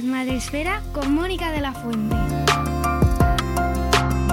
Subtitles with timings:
[0.00, 2.16] Buenos días, Madre Esfera, con Mónica de la Fuente.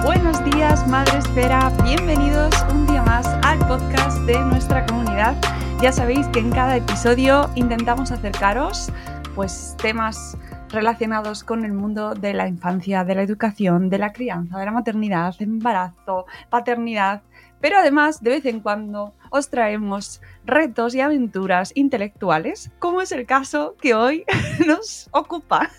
[0.02, 1.70] Buenos días, Madre Esfera.
[1.84, 5.36] Bienvenidos un día más al podcast de nuestra comunidad.
[5.82, 8.90] Ya sabéis que en cada episodio intentamos acercaros
[9.34, 10.38] pues temas
[10.70, 14.72] relacionados con el mundo de la infancia, de la educación, de la crianza, de la
[14.72, 17.20] maternidad, embarazo, paternidad,
[17.60, 23.26] pero además de vez en cuando os traemos retos y aventuras intelectuales, como es el
[23.26, 24.24] caso que hoy
[24.66, 25.70] nos ocupa.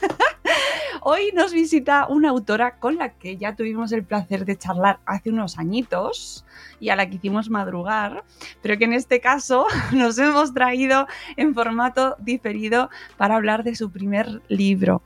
[1.01, 5.29] Hoy nos visita una autora con la que ya tuvimos el placer de charlar hace
[5.29, 6.45] unos añitos
[6.79, 8.23] y a la que hicimos madrugar,
[8.61, 13.91] pero que en este caso nos hemos traído en formato diferido para hablar de su
[13.91, 15.01] primer libro.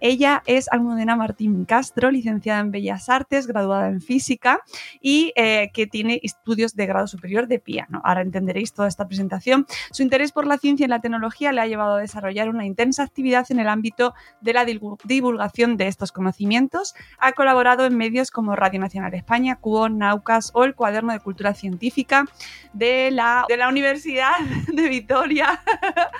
[0.00, 4.60] Ella es Almudena Martín Castro, licenciada en Bellas Artes, graduada en Física
[5.00, 8.00] y eh, que tiene estudios de grado superior de piano.
[8.04, 9.66] Ahora entenderéis toda esta presentación.
[9.90, 13.02] Su interés por la ciencia y la tecnología le ha llevado a desarrollar una intensa
[13.02, 16.94] actividad en el ámbito de la divulgación de estos conocimientos.
[17.18, 21.54] Ha colaborado en medios como Radio Nacional España, Cubo, Naucas o el Cuaderno de Cultura
[21.54, 22.24] Científica
[22.72, 24.32] de la, de la Universidad
[24.72, 25.62] de Vitoria,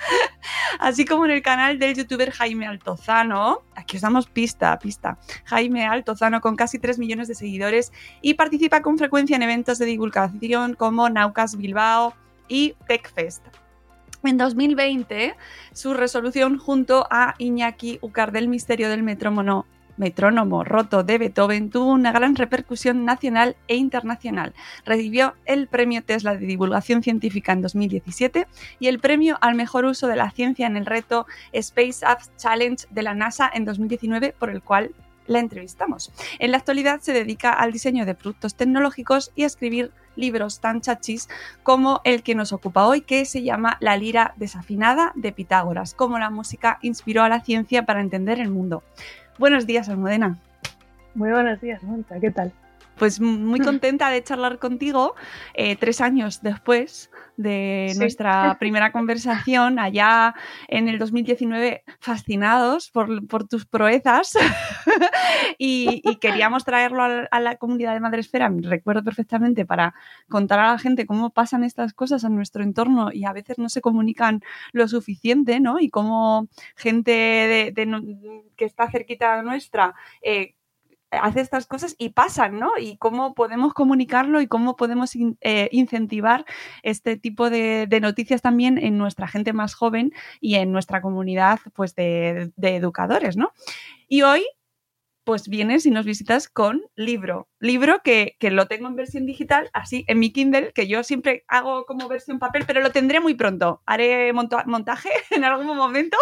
[0.79, 3.63] así como en el canal del youtuber Jaime Altozano.
[3.75, 5.17] Aquí os damos pista, pista.
[5.45, 9.85] Jaime Altozano con casi 3 millones de seguidores y participa con frecuencia en eventos de
[9.85, 12.13] divulgación como Naucas Bilbao
[12.47, 13.64] y TechFest.
[14.27, 15.35] En 2020,
[15.71, 22.11] su resolución junto a Iñaki Ucar del Misterio del Metrónomo, roto de Beethoven tuvo una
[22.11, 24.55] gran repercusión nacional e internacional.
[24.83, 28.47] Recibió el premio Tesla de Divulgación Científica en 2017
[28.79, 32.87] y el premio al mejor uso de la ciencia en el reto Space Apps Challenge
[32.89, 34.95] de la NASA en 2019, por el cual
[35.27, 36.11] la entrevistamos.
[36.39, 40.81] En la actualidad se dedica al diseño de productos tecnológicos y a escribir libros tan
[40.81, 41.27] chachis
[41.63, 46.19] como el que nos ocupa hoy, que se llama La lira desafinada de Pitágoras, cómo
[46.19, 48.83] la música inspiró a la ciencia para entender el mundo.
[49.37, 50.37] Buenos días, Almudena.
[51.13, 52.53] Muy buenos días, Monta, ¿qué tal?
[52.97, 55.15] Pues muy contenta de charlar contigo
[55.53, 57.99] eh, tres años después de Sí.
[57.99, 60.33] nuestra primera conversación, allá
[60.69, 64.37] en el 2019, fascinados por, por tus proezas
[65.57, 69.93] y, y queríamos traerlo a, la- a la comunidad de Madresfera, recuerdo perfectamente, para
[70.29, 73.67] contar a la gente cómo pasan estas cosas en nuestro entorno y a veces no
[73.69, 74.41] se comunican
[74.71, 75.79] lo suficiente, ¿no?
[75.79, 78.01] Y cómo gente de- de no-
[78.55, 80.55] que está cerquita nuestra eh,
[81.11, 82.71] hace estas cosas y pasan, ¿no?
[82.79, 85.11] Y cómo podemos comunicarlo y cómo podemos
[85.41, 86.45] eh, incentivar
[86.83, 90.11] este tipo de, noticias también en nuestra gente más joven
[90.41, 93.51] y en nuestra comunidad pues, de, de educadores, ¿no?
[94.07, 94.45] Y hoy,
[95.23, 97.49] pues vienes y nos visitas con libro.
[97.59, 101.43] Libro que, que lo tengo en versión digital, así en mi Kindle, que yo siempre
[101.47, 103.81] hago como versión papel, pero lo tendré muy pronto.
[103.87, 106.17] Haré monta- montaje en algún momento.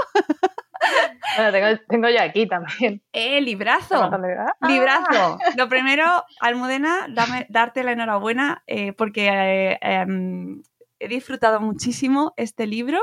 [1.38, 3.02] Bueno, tengo, tengo yo aquí también.
[3.12, 3.96] ¡Eh, librazo!
[4.04, 5.40] Ah, Librazo.
[5.58, 6.06] Lo primero,
[6.40, 10.62] Almudena, dame- darte la enhorabuena eh, porque eh, em,
[11.00, 13.00] he disfrutado muchísimo este libro.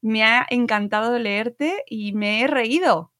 [0.00, 3.12] Me ha encantado leerte y me he reído.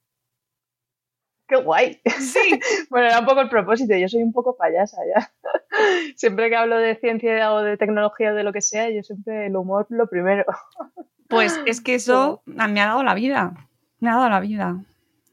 [1.47, 2.01] ¡Qué guay!
[2.19, 2.59] Sí.
[2.89, 3.95] Bueno, era un poco el propósito.
[3.95, 5.31] Yo soy un poco payasa ya.
[6.15, 9.47] Siempre que hablo de ciencia o de tecnología o de lo que sea, yo siempre
[9.47, 10.45] el humor lo primero.
[11.27, 13.53] Pues es que eso me ha dado la vida.
[13.99, 14.79] Me ha dado la vida.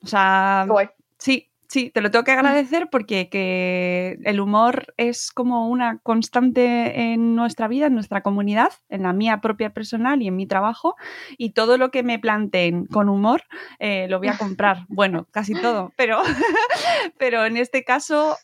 [0.03, 0.89] O sea, guay.
[1.19, 7.13] sí, Sí, te lo tengo que agradecer porque que el humor es como una constante
[7.15, 10.97] en nuestra vida, en nuestra comunidad, en la mía propia personal y en mi trabajo.
[11.39, 13.45] Y todo lo que me planteen con humor
[13.79, 14.85] eh, lo voy a comprar.
[14.91, 16.21] Bueno, casi todo, pero,
[17.19, 18.37] pero en este caso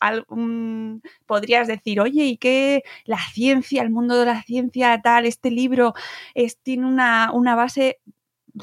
[1.27, 5.93] podrías decir, oye, ¿y qué la ciencia, el mundo de la ciencia, tal, este libro
[6.33, 7.99] es, tiene una, una base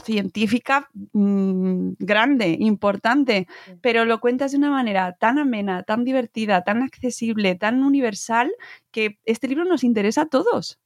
[0.03, 3.47] científica mm, grande, importante,
[3.81, 8.51] pero lo cuentas de una manera tan amena, tan divertida, tan accesible, tan universal,
[8.91, 10.79] que este libro nos interesa a todos.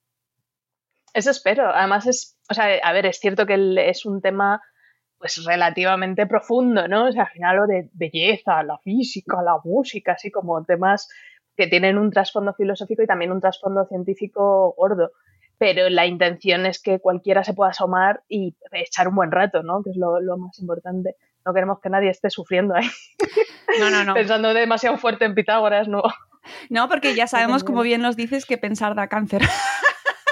[1.14, 1.70] Eso espero.
[1.74, 4.62] Además es, o sea, a ver, es cierto que es un tema
[5.18, 7.08] pues relativamente profundo, ¿no?
[7.08, 11.10] O sea, al final lo de belleza, la física, la música, así como temas
[11.58, 15.12] que tienen un trasfondo filosófico y también un trasfondo científico gordo
[15.60, 19.84] pero la intención es que cualquiera se pueda asomar y echar un buen rato, ¿no?
[19.84, 21.16] Que es lo, más importante.
[21.46, 22.90] No queremos que nadie esté sufriendo ahí.
[23.80, 24.14] No, no, no.
[24.16, 26.02] Pensando demasiado fuerte en Pitágoras, no.
[26.70, 29.42] No, porque ya sabemos, como bien nos dices, que pensar da cáncer.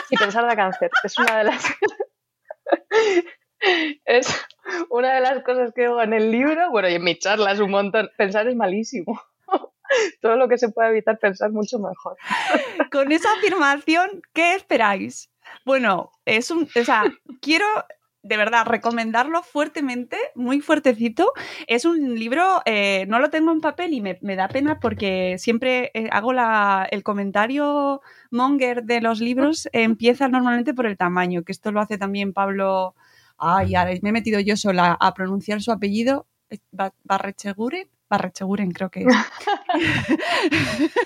[0.09, 0.89] Y pensar da cáncer.
[1.03, 1.65] Es una de las.
[4.05, 4.47] es
[4.89, 7.59] una de las cosas que hago en el libro, bueno, y en mi charla es
[7.59, 8.09] un montón.
[8.17, 9.21] Pensar es malísimo.
[10.21, 12.17] todo lo que se pueda evitar pensar mucho mejor.
[12.91, 15.29] Con esa afirmación, ¿qué esperáis?
[15.65, 17.03] Bueno, es un, o sea,
[17.41, 17.65] quiero
[18.27, 21.31] de verdad recomendarlo fuertemente, muy fuertecito.
[21.67, 25.91] Es un libro, eh, no lo tengo en papel y me, da pena porque siempre
[25.93, 28.01] eh, hago la, el comentario
[28.31, 32.95] monger de los libros, empieza normalmente por el tamaño, que esto lo hace también Pablo.
[33.37, 36.25] Ay, me he metido yo sola a pronunciar su apellido,
[37.03, 37.87] Barrecheguren.
[38.09, 39.07] Barrecheguren creo que es.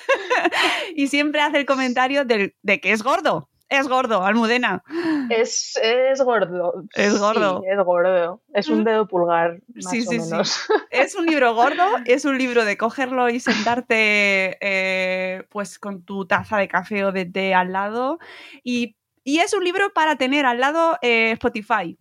[0.96, 3.50] y siempre hace el comentario de, que es gordo.
[3.70, 4.84] Es gordo, Almudena.
[5.30, 6.84] Es, es gordo.
[6.94, 7.64] Es gordo.
[7.66, 8.42] es gordo.
[8.54, 9.62] Es un dedo pulgar.
[9.74, 10.36] Más sí, sí, sí.
[10.92, 16.26] Es un libro gordo, es un libro de cogerlo y sentarte eh, pues con tu
[16.26, 18.20] taza de café o de té al lado.
[18.62, 21.98] Y, es un libro para tener al lado eh, Spotify.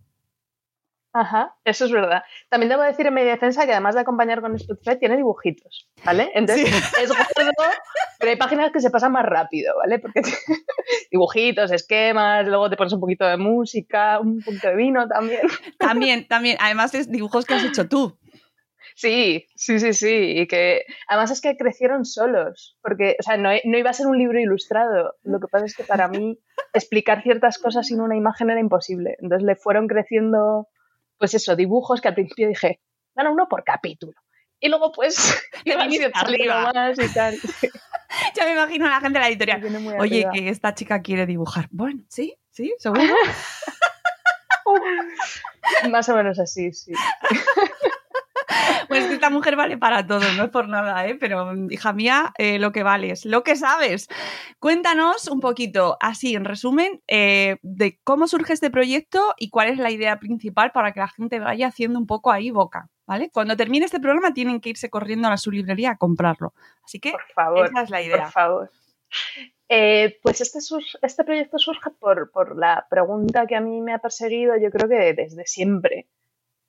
[1.12, 2.22] Ajá, eso es verdad.
[2.48, 6.30] También debo decir en mi defensa que además de acompañar con Spotify tiene dibujitos, ¿vale?
[6.34, 6.68] Entonces
[7.02, 7.52] es gordo,
[8.18, 9.98] pero hay páginas que se pasan más rápido, ¿vale?
[9.98, 10.22] Porque
[11.10, 15.40] dibujitos, esquemas, luego te pones un poquito de música, un poquito de vino también.
[15.78, 16.56] También, también.
[16.60, 18.16] Además es dibujos que has hecho tú.
[18.94, 20.40] Sí, sí, sí, sí.
[20.40, 24.06] Y que además es que crecieron solos, porque, o sea, no, no, iba a ser
[24.06, 25.14] un libro ilustrado.
[25.22, 26.38] Lo que pasa es que para mí
[26.72, 29.16] explicar ciertas cosas sin una imagen era imposible.
[29.20, 30.68] Entonces le fueron creciendo
[31.20, 32.80] pues eso, dibujos que al principio dije,
[33.14, 34.14] no, uno por capítulo.
[34.58, 35.16] Y luego pues
[36.14, 37.36] arriba más y tal.
[38.34, 39.62] ya me imagino a la gente de la editorial.
[40.00, 41.68] Oye, que esta chica quiere dibujar.
[41.70, 43.02] Bueno, sí, sí, seguro.
[45.90, 46.92] más o menos así, sí.
[48.88, 51.14] Pues esta mujer vale para todo, no es por nada, ¿eh?
[51.14, 54.08] pero hija mía, eh, lo que vales, lo que sabes.
[54.58, 59.78] Cuéntanos un poquito, así en resumen, eh, de cómo surge este proyecto y cuál es
[59.78, 62.88] la idea principal para que la gente vaya haciendo un poco ahí boca.
[63.06, 63.28] ¿Vale?
[63.32, 66.54] Cuando termine este programa tienen que irse corriendo a su librería a comprarlo.
[66.84, 68.22] Así que por favor, esa es la idea.
[68.22, 68.70] Por favor.
[69.68, 70.58] Eh, pues este,
[71.02, 74.88] este proyecto surge por, por, la pregunta que a mí me ha perseguido, yo creo
[74.88, 76.08] que desde siempre,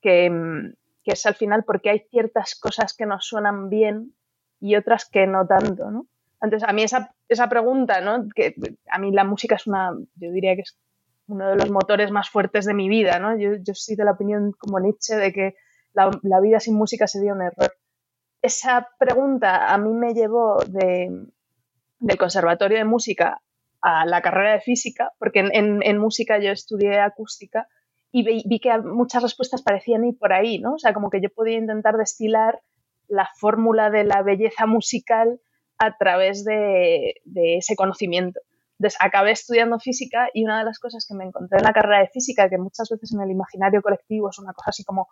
[0.00, 4.14] que, mm, que es al final porque hay ciertas cosas que nos suenan bien
[4.60, 6.06] y otras que no tanto, ¿no?
[6.40, 8.28] Entonces, a mí esa, esa pregunta, ¿no?
[8.34, 8.54] Que
[8.90, 10.76] a mí la música es una, yo diría que es
[11.26, 13.38] uno de los motores más fuertes de mi vida, ¿no?
[13.38, 15.54] Yo, yo soy de la opinión como Nietzsche de que
[15.92, 17.72] la, la, vida sin música sería un error.
[18.40, 21.10] Esa pregunta a mí me llevó de,
[22.00, 23.40] del conservatorio de música
[23.80, 27.68] a la carrera de física, porque en, en, en música yo estudié acústica
[28.12, 30.74] y vi, que muchas respuestas parecían ir por ahí, ¿no?
[30.74, 32.60] O sea, como que yo podía intentar destilar
[33.08, 35.40] la fórmula de la belleza musical
[35.78, 38.40] a través de, ese conocimiento.
[38.78, 42.00] Entonces, acabé estudiando física y una de las cosas que me encontré en la carrera
[42.00, 45.08] de física, que muchas veces en el imaginario colectivo es una cosa así como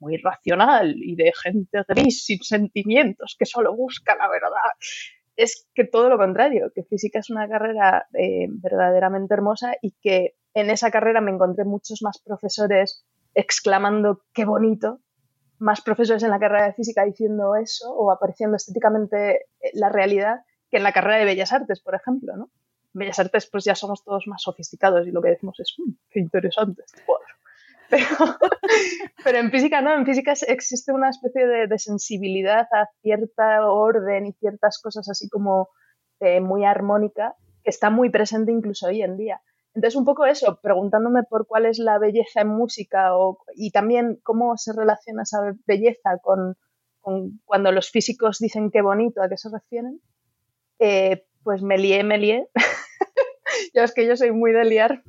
[0.00, 4.50] muy racional y de gente gris sin sentimientos que solo busca la verdad,
[5.36, 10.34] es que todo lo contrario, que física es una carrera eh, verdaderamente hermosa y que
[10.58, 15.00] en esa carrera me encontré muchos más profesores exclamando qué bonito,
[15.58, 20.40] más profesores en la carrera de física diciendo eso o apareciendo estéticamente eh, la realidad
[20.70, 22.50] que en la carrera de Bellas Artes, por ejemplo, ¿no?
[22.92, 26.20] Bellas Artes pues ya somos todos más sofisticados y lo que decimos es, mm, qué
[26.20, 27.02] interesante este
[29.24, 34.32] Pero, en física no, en física existe una especie de, sensibilidad a cierta orden y
[34.34, 35.70] ciertas cosas así como
[36.20, 37.34] eh, muy armónica
[37.64, 39.40] que está muy presente incluso hoy en día.
[39.78, 44.18] Entonces, un poco eso, preguntándome por cuál es la belleza en música o, y también
[44.24, 46.56] cómo se relaciona esa belleza con,
[47.44, 50.00] cuando los físicos dicen qué bonito, ¿a qué se refieren?
[50.80, 52.48] Eh, pues me lié, me lié.
[53.72, 55.00] yo es que yo soy muy de liarme.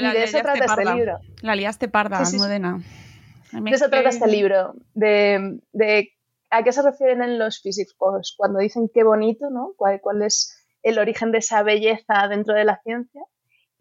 [0.00, 1.18] y de eso trata este libro.
[1.42, 2.82] La liaste parda, Almudena.
[3.52, 5.60] De eso trata este libro, de,
[6.48, 9.74] a qué se refieren en los físicos cuando dicen qué bonito, ¿no?
[9.76, 13.20] ¿Cuál, cuál es el origen de esa belleza dentro de la ciencia?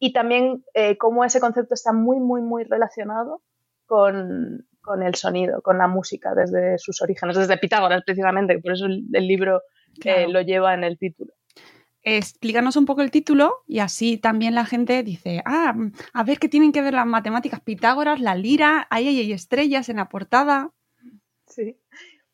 [0.03, 3.43] Y también eh, cómo ese concepto está muy, muy, muy relacionado
[3.86, 8.88] con, con, el sonido, con la música, desde sus orígenes, desde Pitágoras precisamente, por eso
[8.88, 9.62] el, libro
[10.03, 11.34] eh, lo lleva en el título
[12.03, 15.75] explícanos un poco el título y así también la gente dice, ah,
[16.13, 19.98] a ver qué tienen que ver las matemáticas, Pitágoras, la lira, ahí hay estrellas en
[19.98, 20.72] la portada.
[21.46, 21.77] Sí.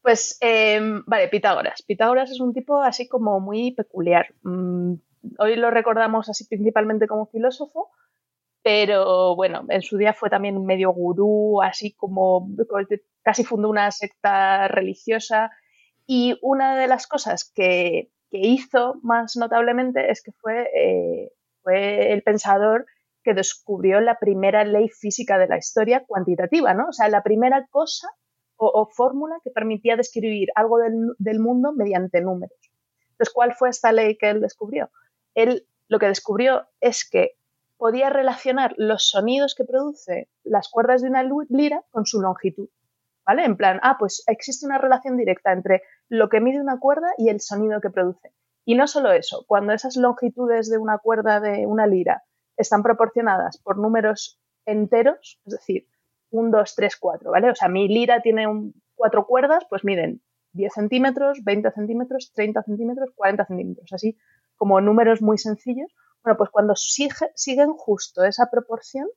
[0.02, 1.82] Pues, em, vale, Pitágoras.
[1.82, 4.34] Pitágoras es un tipo así como muy peculiar.
[4.44, 4.94] Mm,
[5.40, 7.92] hoy lo recordamos así principalmente como filósofo,
[8.64, 12.50] pero bueno, en su día fue también medio gurú, así como
[13.22, 15.52] casi fundó una secta religiosa.
[16.06, 21.32] Y una de las cosas que, hizo más notablemente es que fue, eh,
[21.64, 22.86] fue el pensador
[23.24, 26.90] que descubrió la primera ley física de la historia cuantitativa, ¿no?
[26.90, 28.10] O sea, la primera cosa
[28.58, 32.58] o, fórmula que permitía describir algo del, del, mundo mediante números.
[33.12, 34.90] Entonces, ¿cuál fue esta ley que él descubrió?
[35.38, 37.38] Él lo que descubrió es que
[37.77, 42.70] podía relacionar los sonidos que produce las cuerdas de una lira con su longitud.
[43.25, 43.44] ¿Vale?
[43.46, 47.29] En plan, ah, pues existe una relación directa entre lo que mide una cuerda y
[47.29, 48.34] el sonido que produce.
[48.65, 52.24] Y no solo eso, cuando esas longitudes de una cuerda de una lira
[52.56, 55.88] están proporcionadas por números enteros, es decir,
[56.32, 57.51] 1, 2, 3, 4, ¿vale?
[57.51, 58.46] O sea, mi lira tiene
[58.96, 60.22] cuatro cuerdas, pues miden
[60.53, 64.17] 10 centímetros, 20 centímetros, 30 centímetros, 40 centímetros, así
[64.58, 65.90] como números muy sencillos.
[66.24, 69.08] Bueno, pues cuando siguen justo esa proporción,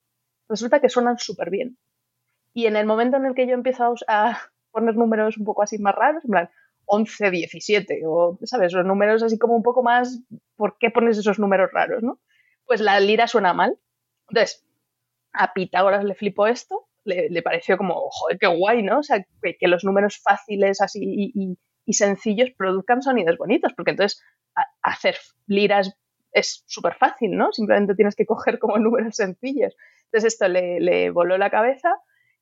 [0.49, 1.77] resulta que suenan súper bien.
[2.53, 4.39] Y en el momento en el que yo empiezo a
[4.71, 6.51] poner números un poco así más raros, en plan,
[6.87, 8.73] 11, 17, o, ¿sabes?
[8.73, 10.23] Los números así como un poco más,
[10.57, 12.21] ¿por qué pones esos números raros, no?
[12.67, 13.79] Pues la lira suena mal.
[14.29, 14.65] Entonces,
[15.33, 18.99] a Pitágoras le flipó esto, le, pareció como, joder, qué guay, ¿no?
[18.99, 21.59] O sea, que, los números fáciles así y,
[21.93, 24.23] sencillos produzcan sonidos bonitos, porque entonces
[24.83, 25.17] hacer
[25.47, 25.97] liras
[26.33, 27.53] es súper fácil, ¿no?
[27.53, 29.77] Simplemente tienes que coger como números sencillos.
[30.05, 31.91] Entonces esto le, voló la cabeza.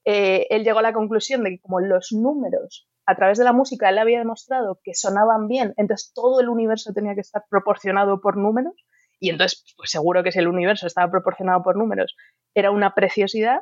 [0.05, 3.53] Eh, él llegó a la conclusión de que como los números a través de la
[3.53, 8.21] música él había demostrado que sonaban bien, entonces todo el universo tenía que estar proporcionado
[8.21, 8.75] por números,
[9.19, 12.15] y entonces pues seguro que si el universo estaba proporcionado por números
[12.55, 13.61] era una preciosidad,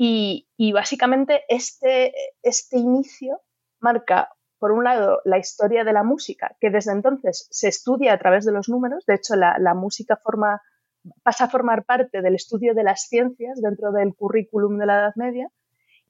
[0.00, 3.40] y, básicamente este, este inicio
[3.80, 8.18] marca, por un lado, la historia de la música, que desde entonces se estudia a
[8.18, 10.20] través de los números, de hecho la, música
[11.22, 15.12] pasa a formar parte del estudio de las ciencias dentro del currículum de la Edad
[15.16, 15.48] Media,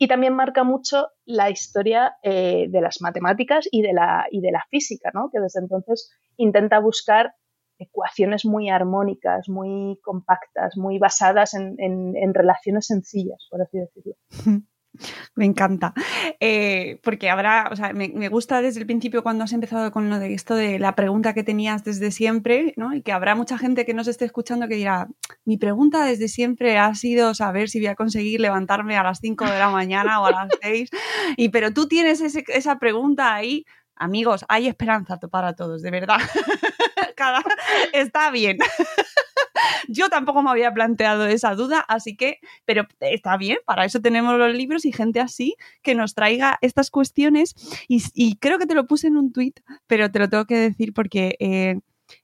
[0.00, 4.52] y también marca mucho la historia eh, de las matemáticas y de la, y de
[4.52, 5.28] la física, ¿no?
[5.30, 7.34] que desde entonces intenta buscar
[7.80, 14.14] ecuaciones muy armónicas, muy compactas, muy basadas en, en relaciones sencillas, por así decirlo.
[15.34, 15.94] Me encanta.
[16.40, 20.18] Eh, porque habrá, o sea, me, gusta desde el principio cuando has empezado con lo
[20.18, 22.94] de esto de la pregunta que tenías desde siempre, ¿no?
[22.94, 25.08] Y que habrá mucha gente que nos esté escuchando que dirá,
[25.44, 29.44] mi pregunta desde siempre ha sido saber si voy a conseguir levantarme a las 5
[29.44, 30.90] de la mañana o a las 6.
[31.36, 33.64] Y pero tú tienes esa pregunta ahí.
[34.00, 36.18] Amigos, hay esperanza para todos, de verdad.
[37.92, 38.58] Está bien.
[39.88, 44.38] Yo tampoco me había planteado esa duda, así que, pero está bien, para eso tenemos
[44.38, 47.54] los libros y gente así que nos traiga estas cuestiones.
[47.88, 50.92] Y, creo que te lo puse en un tuit, pero te lo tengo que decir
[50.92, 51.36] porque...
[51.40, 51.80] Eh,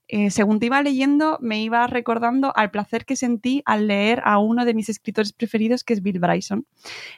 [0.07, 4.39] eh, según te iba leyendo, me iba recordando al placer que sentí al leer a
[4.39, 6.65] uno de mis escritores preferidos, que es Bill Bryson,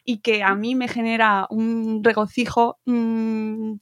[0.03, 3.75] y que a mí me genera un regocijo mm,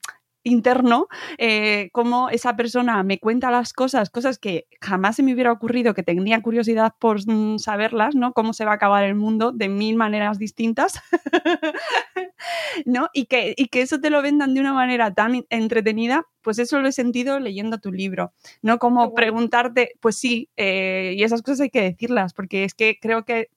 [0.46, 5.52] interno, eh, cómo esa persona me cuenta las cosas, cosas que jamás se me hubiera
[5.52, 8.32] ocurrido, que tenía curiosidad por mm, saberlas, ¿no?
[8.34, 11.02] Cómo se va a acabar el mundo de mil maneras distintas,
[12.86, 13.10] ¿no?
[13.14, 16.80] Y que, y que eso te lo vendan de una manera tan entretenida, pues eso
[16.80, 18.78] lo he sentido leyendo tu libro, ¿no?
[18.78, 23.26] Como preguntarte, pues sí, eh, y esas cosas hay que decirlas, porque es que creo
[23.26, 23.50] que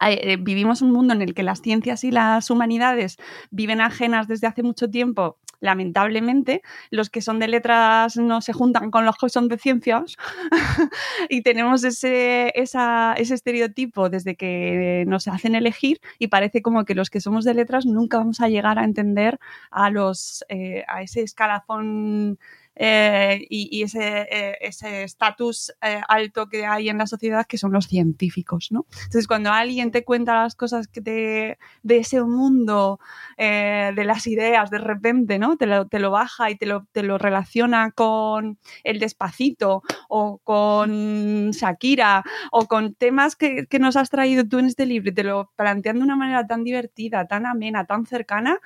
[0.00, 3.16] eh, vivimos un mundo en el que las ciencias y las humanidades
[3.50, 8.90] viven ajenas desde hace mucho tiempo lamentablemente, los que son de letras no se juntan
[8.90, 10.16] con los que son de ciencias
[11.28, 17.10] y tenemos ese, ese estereotipo desde que nos hacen elegir y parece como que los
[17.10, 19.38] que somos de letras nunca vamos a llegar a entender
[19.70, 22.38] a, los, eh, a ese escalafón
[22.78, 25.72] eh, y, ese estatus
[26.08, 28.86] alto que hay en la sociedad que son los científicos, ¿no?
[29.04, 33.00] Entonces, cuando alguien te cuenta las cosas que te, de ese mundo
[33.36, 35.56] de las ideas, de repente, ¿no?
[35.56, 40.38] Te lo, te lo baja y te lo, te lo relaciona con el despacito o
[40.38, 45.14] con Shakira o con temas que, que nos has traído tú en este libro y
[45.14, 48.60] te lo plantean de una manera tan divertida, tan amena, tan cercana,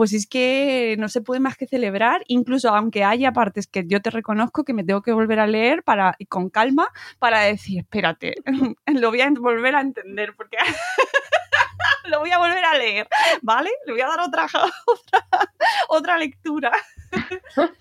[0.00, 4.00] pues es que no se puede más que celebrar, incluso aunque haya partes que yo
[4.00, 6.88] te reconozco que me tengo que volver a leer para, con calma
[7.18, 8.36] para decir, espérate,
[8.86, 10.56] lo voy a volver a entender porque
[12.04, 13.08] lo voy a volver a leer,
[13.42, 13.68] ¿vale?
[13.84, 14.46] Le voy a dar otra,
[14.86, 15.52] otra,
[15.88, 16.72] otra lectura.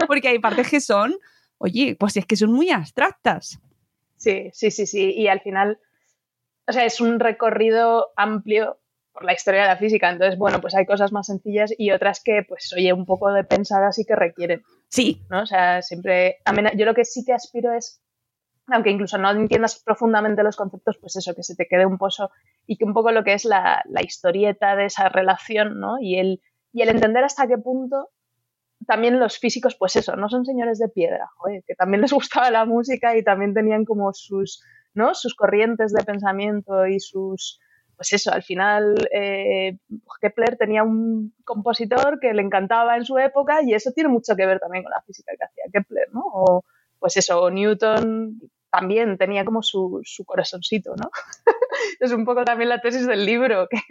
[0.06, 1.16] porque hay partes que son,
[1.58, 3.62] oye, pues es que son muy abstractas.
[4.18, 5.14] Sí, sí, sí, sí.
[5.14, 5.80] Y al final,
[6.68, 8.78] o sea, es un recorrido amplio
[9.22, 10.10] la historia de la física.
[10.10, 13.44] Entonces, bueno, pues hay cosas más sencillas y otras que, pues, oye, un poco de
[13.44, 14.64] pensadas y que requieren.
[14.88, 15.22] Sí.
[15.30, 15.44] ¿no?
[15.44, 16.38] O sea, siempre.
[16.76, 18.02] Yo lo que sí que aspiro es,
[18.68, 22.32] aunque incluso no entiendas profundamente los conceptos, pues eso, que se te quede un pozo
[22.68, 25.98] y que un poco lo que es la, historieta de esa relación, ¿no?
[26.00, 28.10] Y el, y el entender hasta qué punto
[28.88, 32.50] también los físicos, pues eso, no son señores de piedra, joder, que también les gustaba
[32.50, 35.14] la música y también tenían como sus, ¿no?
[35.14, 37.60] sus corrientes de pensamiento y sus,
[38.00, 39.78] pues eso, al final eh,
[40.22, 44.46] Kepler tenía un compositor que le encantaba en su época y eso tiene mucho que
[44.46, 46.22] ver también con la física que hacía Kepler, ¿no?
[46.24, 46.64] O
[46.98, 48.40] pues eso, Newton
[48.72, 51.12] también tenía como su, su corazoncito, ¿no?
[52.00, 53.82] es un poco también la tesis del libro, que,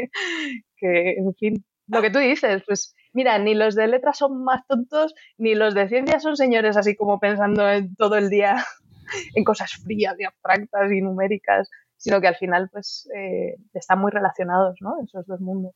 [0.79, 4.67] que, en fin, lo que tú dices, pues mira, ni los de letras son más
[4.67, 8.57] tontos, ni los de ciencia son señores así como pensando en todo el día
[9.35, 11.69] en cosas frías y abstractas y numéricas
[11.99, 14.95] sino que al final pues eh, están muy relacionados, ¿no?
[15.05, 15.75] Esos dos mundos.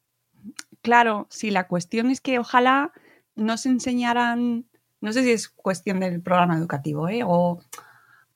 [0.81, 2.93] Claro, sí, la cuestión es que ojalá
[3.35, 4.67] nos enseñaran,
[5.01, 7.23] no sé si es cuestión del programa educativo, ¿eh?
[7.27, 7.61] O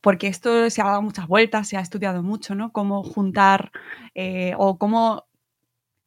[0.01, 2.73] porque esto se ha dado muchas vueltas, se ha estudiado mucho, ¿no?
[2.73, 3.73] Cómo juntar
[4.15, 5.25] eh, o cómo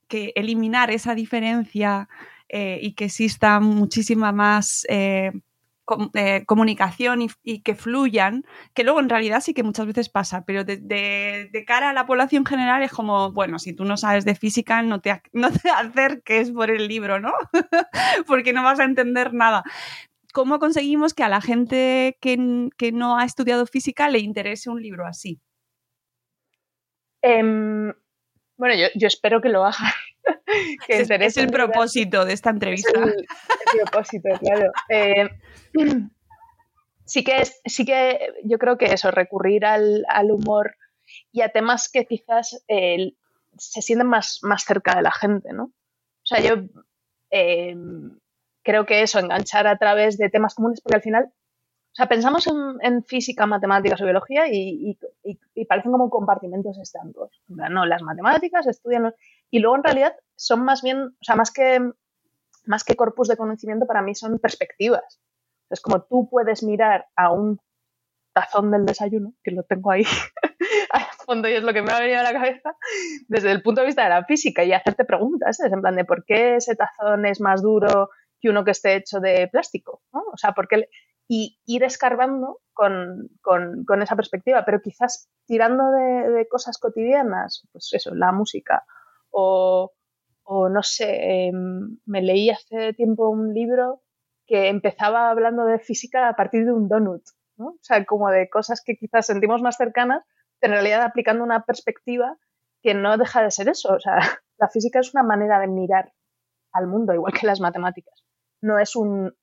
[0.07, 2.09] que eliminar esa diferencia
[2.47, 4.85] eh, y que exista muchísima más
[6.45, 11.63] comunicación y, que fluyan, que luego en realidad sí que muchas veces pasa, pero de,
[11.67, 15.01] cara a la población general es como, bueno, si tú no sabes de física, no
[15.01, 17.33] te, no te acerques por el libro, ¿no?
[18.27, 19.63] Porque no vas a entender nada.
[20.31, 25.07] ¿Cómo conseguimos que a la gente que, no ha estudiado física le interese un libro
[25.07, 25.41] así?
[27.21, 27.91] Em,
[28.57, 29.65] bueno, yo, espero que lo
[30.87, 32.99] es, es, el propósito de esta entrevista.
[32.99, 34.71] Es el, propósito, claro.
[34.89, 35.29] Eh,
[37.05, 40.75] sí que, sí que yo creo que eso, recurrir al, humor
[41.31, 43.13] y a temas que quizás eh,
[43.57, 45.63] se sienten más, más cerca de la gente, ¿no?
[45.63, 46.63] O sea, yo
[47.31, 47.75] eh,
[48.63, 51.31] creo que eso, enganchar a través de temas comunes, porque al final,
[51.91, 52.47] o sea, pensamos
[52.81, 54.97] en, física, matemáticas o biología y,
[55.67, 57.41] parecen como compartimentos estancos.
[57.47, 59.13] No, las matemáticas estudian
[59.49, 61.79] y luego en realidad son más bien, o sea, más que,
[62.65, 65.19] más que corpus de conocimiento, para mí son perspectivas.
[65.69, 67.59] Es como tú puedes mirar a un
[68.33, 70.03] tazón del desayuno, que lo tengo ahí
[70.91, 72.75] al fondo y es lo que me ha venido a la cabeza,
[73.27, 76.05] desde el punto de vista de la física y hacerte preguntas, es en plan de
[76.05, 80.21] por qué ese tazón es más duro que uno que esté hecho de plástico, ¿no?
[80.31, 80.87] O sea, porque
[81.31, 88.15] y ir escarbando con, con, esa perspectiva, pero quizás tirando de, cosas cotidianas, pues eso,
[88.15, 88.83] la música
[89.29, 89.93] o,
[90.43, 94.01] o no sé, em, me leí hace tiempo un libro
[94.47, 97.21] que empezaba hablando de física a partir de un donut,
[97.57, 97.67] ¿no?
[97.67, 100.25] O sea, como de cosas que quizás sentimos más cercanas,
[100.61, 102.37] en realidad aplicando una perspectiva
[102.81, 103.93] que no deja de ser eso.
[103.93, 104.17] O sea,
[104.57, 106.11] la física es una manera de mirar
[106.71, 108.25] al mundo, igual que las matemáticas.
[108.61, 109.35] No es un...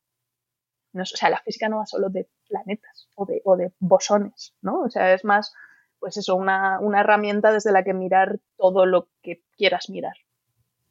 [1.03, 4.81] o sea, la física no va solo de planetas o de, o de bosones, ¿no?
[4.81, 5.53] O sea, es más,
[5.99, 10.15] pues eso, una, una herramienta desde la que mirar todo lo que quieras mirar.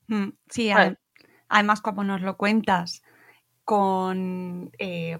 [0.07, 0.71] Mm, sí,
[1.49, 3.03] además, como nos lo cuentas,
[3.63, 5.19] con eh,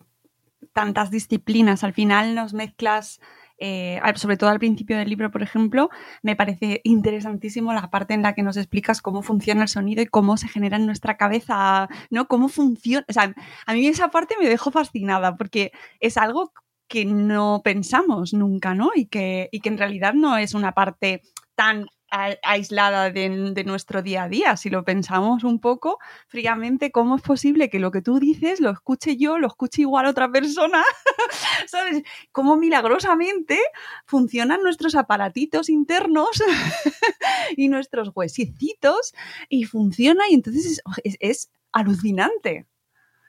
[0.73, 1.83] tantas disciplinas.
[1.83, 3.19] Al final nos mezclas,
[3.57, 5.89] eh, sobre todo al principio del libro, por ejemplo,
[6.21, 10.07] me parece interesantísimo la parte en la que nos explicas cómo funciona el sonido y
[10.07, 12.27] cómo se genera en nuestra cabeza, ¿no?
[12.27, 13.05] Cómo funciona.
[13.09, 13.33] O sea,
[13.65, 16.51] a mí esa parte me dejó fascinada porque es algo
[16.87, 18.91] que no pensamos nunca, ¿no?
[18.95, 21.21] Y que, y que en realidad no es una parte
[21.55, 24.57] tan aislada de, nuestro día a día.
[24.57, 28.69] Si lo pensamos un poco fríamente, ¿cómo es posible que lo que tú dices lo
[28.69, 30.83] escuche yo, lo escuche igual otra persona?
[31.67, 32.03] ¿Sabes?
[32.31, 33.59] ¿Cómo milagrosamente
[34.05, 36.43] funcionan nuestros aparatitos internos
[37.57, 39.13] y nuestros huesicitos
[39.49, 42.65] y funciona y entonces es, es alucinante.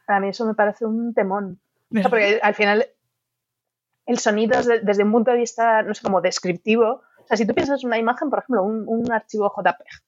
[0.06, 1.60] Para mí eso me parece un temón.
[1.90, 2.86] porque al final
[4.06, 7.02] el sonido desde un punto de vista, no sé, como descriptivo.
[7.26, 10.02] O sea, si tú piensas en una imagen, por ejemplo, un, un archivo JPEG,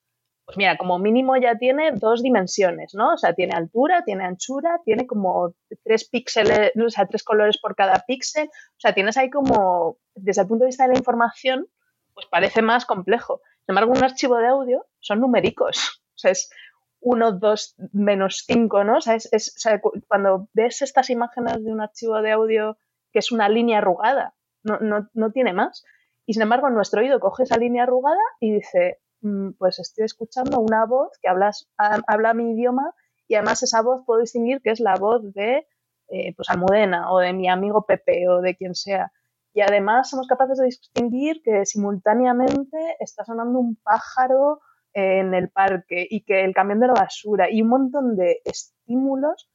[0.48, 3.14] pues mira, como mínimo ya tiene dos dimensiones, ¿no?
[3.14, 5.52] O sea, tiene altura, tiene anchura, tiene como
[5.84, 8.46] tres píxeles, o sea, tres colores por cada píxel.
[8.46, 11.66] O sea, tienes ahí como, desde el punto de vista de la información,
[12.14, 13.42] pues parece más complejo.
[13.66, 16.02] Sin embargo, un archivo de audio son numéricos.
[16.14, 16.50] O sea, es
[17.00, 18.96] 1, 2, menos 5, ¿no?
[18.96, 22.78] O sea, es, es, o sea, cuando ves estas imágenes de un archivo de audio
[23.12, 25.84] que es una línea arrugada, no, no, no tiene más.
[26.28, 30.60] Y sin embargo, nuestro oído coge esa línea arrugada y dice, mm, pues estoy escuchando
[30.60, 32.92] una voz que hablas, habla mi idioma
[33.26, 35.66] y además esa voz puedo distinguir que es la voz de
[36.08, 39.10] eh, pues Almudena o de mi amigo Pepe o de quien sea.
[39.54, 44.60] Y además somos capaces de distinguir que simultáneamente está sonando un pájaro
[44.92, 49.48] en el parque y que el camión de la basura y un montón de estímulos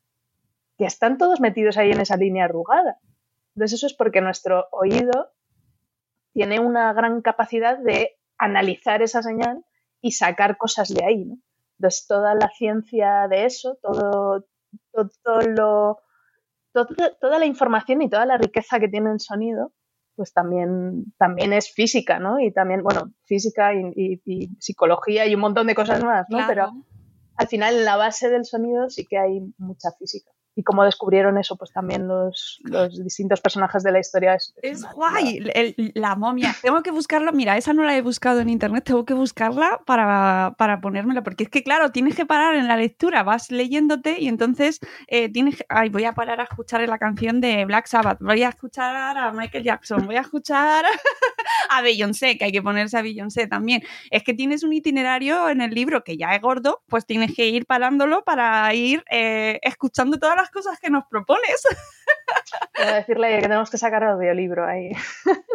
[0.80, 2.98] que están todos metidos ahí en esa línea arrugada.
[3.54, 5.34] Entonces eso es porque nuestro oído
[6.34, 9.64] tiene una gran capacidad de analizar esa señal
[10.02, 11.26] y sacar cosas de ahí.
[11.26, 11.38] ¿no?
[11.78, 14.46] Entonces toda la ciencia de eso, todo,
[14.92, 16.00] todo, lo,
[16.74, 19.74] toda la información y toda la riqueza que tiene el sonido,
[20.16, 22.40] pues también, también es física, ¿no?
[22.40, 24.22] Y también, bueno, física y,
[24.60, 26.40] psicología y un montón de cosas más, ¿no?
[26.48, 26.72] Pero
[27.36, 31.38] al final en la base del sonido sí que hay mucha física y cómo descubrieron
[31.38, 34.36] eso, pues también los, los distintos personajes de la historia.
[34.36, 35.44] Es, es guay,
[35.96, 36.56] la momia.
[36.62, 40.56] Tengo que buscarlo, mira, esa no la he buscado en internet, tengo que buscarla para,
[40.58, 44.28] para ponérmela, porque es que, claro, tienes que parar en la lectura, vas leyéndote y
[44.28, 48.44] entonces eh, tienes ay, voy a parar a escuchar la canción de Black Sabbath, voy
[48.44, 50.86] a escuchar a Michael Jackson, voy a escuchar
[51.70, 53.84] a Beyoncé, que hay que ponerse a Beyoncé también.
[54.12, 57.48] Es que tienes un itinerario en el libro que ya es gordo, pues tienes que
[57.48, 61.64] ir parándolo para ir eh, escuchando todas las cosas que nos propones.
[62.78, 64.92] Voy a decirle que tenemos que sacar audiolibro ahí.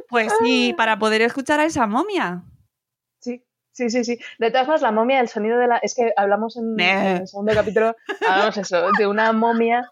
[0.09, 2.43] Pues sí, para poder escuchar a esa momia.
[3.21, 4.19] Sí, sí, sí, sí.
[4.39, 5.79] De todas formas, la momia, el sonido de la.
[5.79, 7.95] Es que hablamos en, el segundo capítulo,
[8.29, 9.91] hablamos eso, de una momia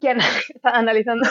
[0.00, 0.16] que
[0.54, 1.28] está analizando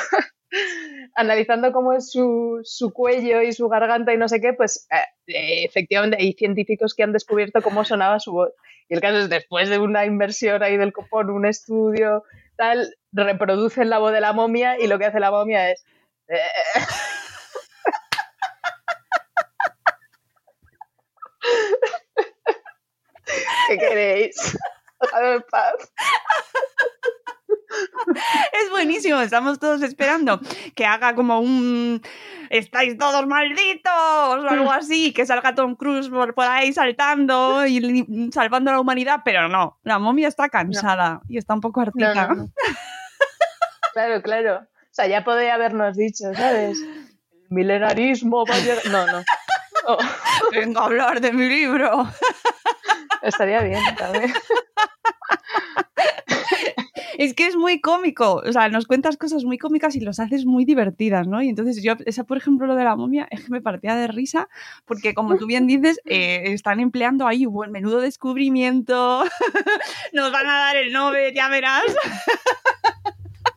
[1.15, 6.17] analizando cómo es su, cuello y su garganta y no sé qué, pues eh, efectivamente
[6.19, 8.51] hay científicos que han descubierto cómo sonaba su voz.
[8.89, 12.23] Y el caso es, después de una inversión ahí del copón, un estudio,
[12.57, 15.85] tal, reproducen la voz de la momia y lo que hace la momia es...
[16.27, 16.39] Eh,
[23.69, 24.57] ¿Qué queréis?
[25.51, 25.91] paz.
[28.63, 30.39] es buenísimo, estamos todos esperando
[30.75, 32.01] que haga como un
[32.49, 38.71] estáis todos malditos o algo así, que salga Tom Cruise por, ahí saltando y salvando
[38.71, 42.35] a la humanidad, pero no, la momia está cansada y está un poco artica.
[43.93, 44.55] claro, claro.
[44.57, 46.77] O sea, ya podría habernos dicho, ¿sabes?
[46.81, 48.85] El milenarismo va a llegar...
[48.87, 49.23] No, no.
[50.51, 52.05] Vengo a hablar de mi libro.
[53.21, 54.33] Estaría bien, también
[57.17, 60.45] es que es muy cómico, o sea, nos cuentas cosas muy cómicas y los haces
[60.45, 61.41] muy divertidas, ¿no?
[61.41, 64.07] Y entonces yo, esa por ejemplo, lo de la momia, es que me partía de
[64.07, 64.49] risa,
[64.85, 69.23] porque como tú bien dices, eh, están empleando ahí un buen menudo descubrimiento,
[70.13, 71.83] nos van a dar el Nobel, ya verás.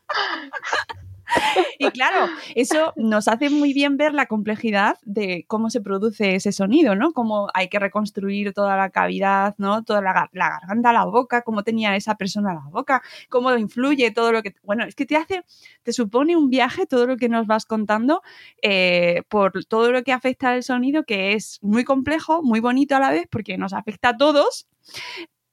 [1.79, 6.53] Y claro, eso nos hace muy bien ver la complejidad de cómo se produce ese
[6.53, 7.13] sonido, ¿no?
[7.13, 9.83] Cómo hay que reconstruir toda la cavidad, ¿no?
[9.83, 14.43] Toda la, garganta, la boca, cómo tenía esa persona la boca, cómo influye todo lo
[14.43, 14.55] que...
[14.63, 15.45] Bueno, es que te hace,
[15.83, 18.23] te supone un viaje todo lo que nos vas contando
[18.63, 23.01] eh, por todo lo que afecta al sonido, que es muy complejo, muy bonito a
[23.01, 24.69] la vez, porque nos afecta a todos,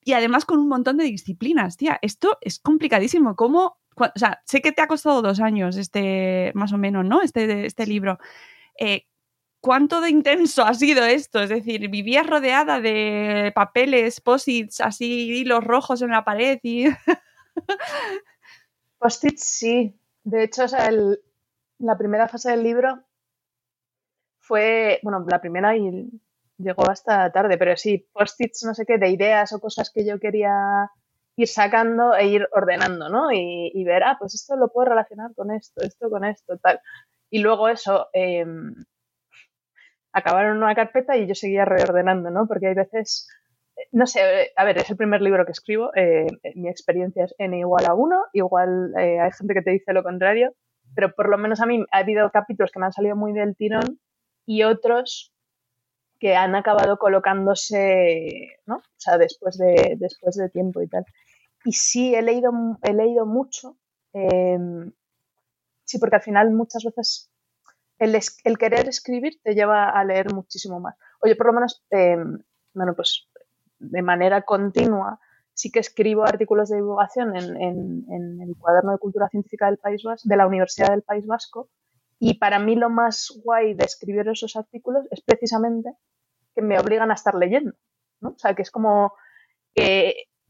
[0.04, 2.00] y además con un montón de disciplinas, tía.
[2.02, 3.36] Esto es complicadísimo.
[3.36, 7.22] ¿Cómo o sea, sé que te ha costado dos años este, más o menos, ¿no?
[7.22, 8.20] Este, este libro.
[8.80, 9.06] Eh,
[9.60, 11.40] ¿Cuánto de intenso ha sido esto?
[11.42, 16.86] Es decir, vivías rodeada de papeles, posits, así, hilos rojos en la pared y...
[19.00, 19.96] posits sí.
[20.24, 20.90] De hecho, o sea,
[21.80, 23.04] la primera fase del libro
[24.40, 26.10] fue, bueno, la primera y
[26.58, 30.20] llegó hasta tarde, pero sí, post-its, no sé qué, de ideas o cosas que yo
[30.20, 30.92] quería
[31.42, 33.32] ir sacando e ir ordenando, ¿no?
[33.32, 36.80] Y, ver, ah, pues esto lo puedo relacionar con esto, esto con esto, tal.
[37.30, 38.46] Y luego eso, eh,
[40.14, 42.48] acabaron una carpeta y yo seguía reordenando, ¿no?
[42.48, 43.28] Porque hay veces,
[43.78, 47.36] eh, no sé, a ver, es el primer libro que escribo, eh, mi experiencia es
[47.38, 50.54] n igual a 1, igual eh, hay gente que te dice lo contrario,
[50.96, 53.56] pero por lo menos a mí ha habido capítulos que me han salido muy del
[53.56, 54.00] tirón
[54.46, 55.34] y otros
[56.20, 58.76] que han acabado colocándose, ¿no?
[58.78, 61.06] O sea, después de, después de tiempo y tal.
[61.65, 63.78] Y sí, he leído, he leído mucho
[64.13, 64.91] em,
[65.91, 67.30] Sí, porque al final muchas veces
[68.00, 70.95] el, el, querer escribir te lleva a leer muchísimo más.
[71.21, 72.39] Oye, por lo menos, em,
[72.74, 73.28] bueno, pues
[73.78, 75.19] de manera continua
[75.54, 77.58] sí que escribo artículos de divulgación en,
[78.10, 81.69] en, el cuaderno de cultura científica del País Vasco, de la Universidad del País Vasco
[82.19, 85.91] y para mí lo más guay de escribir esos artículos es precisamente
[86.56, 87.74] que me obligan a estar leyendo,
[88.21, 88.30] ¿no?
[88.30, 89.13] O sea, que es como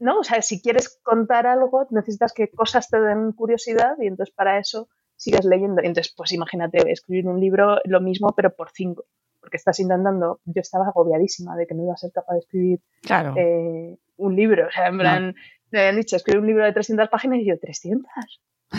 [0.02, 0.18] ¿no?
[0.18, 4.58] O sea, si quieres contar algo necesitas que cosas te den curiosidad y entonces para
[4.58, 5.80] eso sigues leyendo.
[5.82, 9.04] Entonces, pues imagínate escribir un libro lo mismo pero por cinco
[9.40, 12.80] porque estás intentando, yo estaba agobiadísima de que no iba a ser capaz de escribir
[13.02, 13.34] claro.
[13.36, 14.68] eh, un libro.
[14.68, 15.34] O sea, en plan,
[15.72, 18.04] me habían dicho, escribir un libro de 300 páginas y yo, ¿300?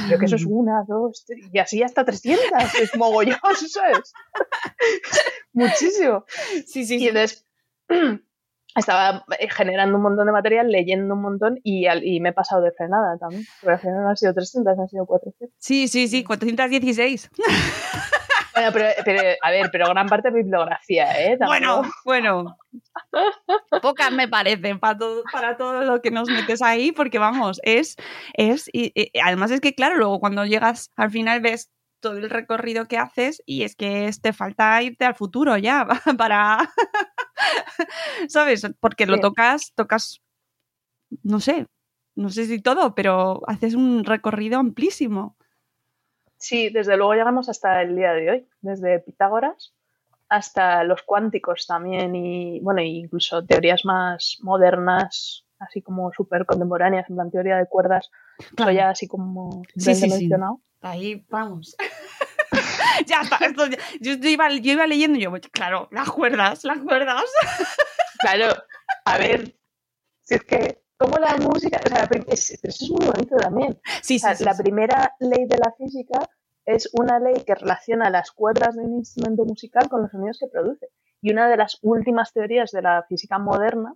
[0.08, 2.46] Creo que eso es una, dos, tres, y así hasta 300.
[2.82, 3.38] Es mogollón,
[3.70, 4.14] ¿sabes?
[5.54, 6.24] Muchísimo.
[6.66, 6.98] Sí, sí.
[6.98, 7.46] Y entonces
[8.76, 12.72] estaba generando un montón de material, leyendo un montón y, y me he pasado de
[12.72, 13.46] frenada también.
[13.62, 15.56] Pero al final no han sido 300, han sido 400.
[15.60, 17.30] Sí, sí, sí, 416.
[18.54, 21.38] Bueno, pero, a ver, pero gran parte de bibliografía, ¿eh?
[21.40, 22.58] Bueno, bueno.
[23.82, 27.96] Pocas me parecen para todo, para todo lo que nos metes ahí, porque vamos, es,
[28.34, 32.88] es, y, además es que claro, luego cuando llegas al final ves todo el recorrido
[32.88, 36.70] que haces y es que te falta irte al futuro ya para,
[38.28, 38.66] ¿sabes?
[38.80, 40.22] Porque lo tocas, tocas,
[41.24, 41.68] no sé,
[42.16, 45.38] no sé si todo, pero haces un recorrido amplísimo.
[46.38, 49.74] Sí, desde luego llegamos hasta el día de hoy, desde Pitágoras
[50.34, 57.16] hasta los cuánticos también y, bueno, incluso teorías más modernas, así como súper contemporáneas, en
[57.16, 58.10] plan teoría de cuerdas,
[58.56, 58.72] claro.
[58.72, 60.60] ya así como sí, sí, mencionado.
[60.82, 61.76] Ahí vamos.
[63.06, 63.66] ya está, esto,
[64.00, 67.24] yo, iba, yo, iba, leyendo y yo, claro, las cuerdas, las cuerdas.
[68.20, 68.54] claro,
[69.06, 69.56] a ver,
[70.22, 73.80] si es que como la música, o sea, eso es muy bonito también.
[74.02, 76.30] Sí, sí, la primera ley de la física
[76.66, 80.48] es una ley que relaciona las cuerdas de un instrumento musical con los sonidos que
[80.48, 80.88] produce.
[81.22, 83.96] Y una de las últimas teorías de la física moderna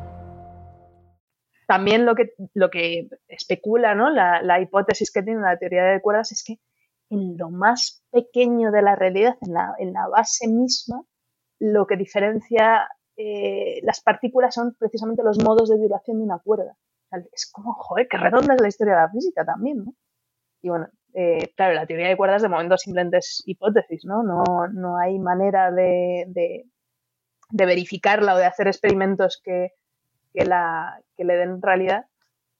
[1.71, 4.09] también lo que, lo que especula, ¿no?
[4.09, 6.59] La, la, hipótesis que tiene la teoría de cuerdas es que
[7.09, 11.01] en lo más pequeño de la realidad, en la, en la base misma,
[11.59, 16.75] lo que diferencia eh, las partículas son precisamente los modos de vibración de una cuerda.
[17.31, 19.93] Es como, joder, qué redonda es la historia de la física también, ¿no?
[20.61, 24.23] Y bueno, eh, claro, la teoría de cuerdas de momento simplemente es hipótesis, ¿no?
[24.23, 29.69] No, no hay manera de, de verificarla o de hacer experimentos que,
[30.33, 32.05] que, la, que le den realidad,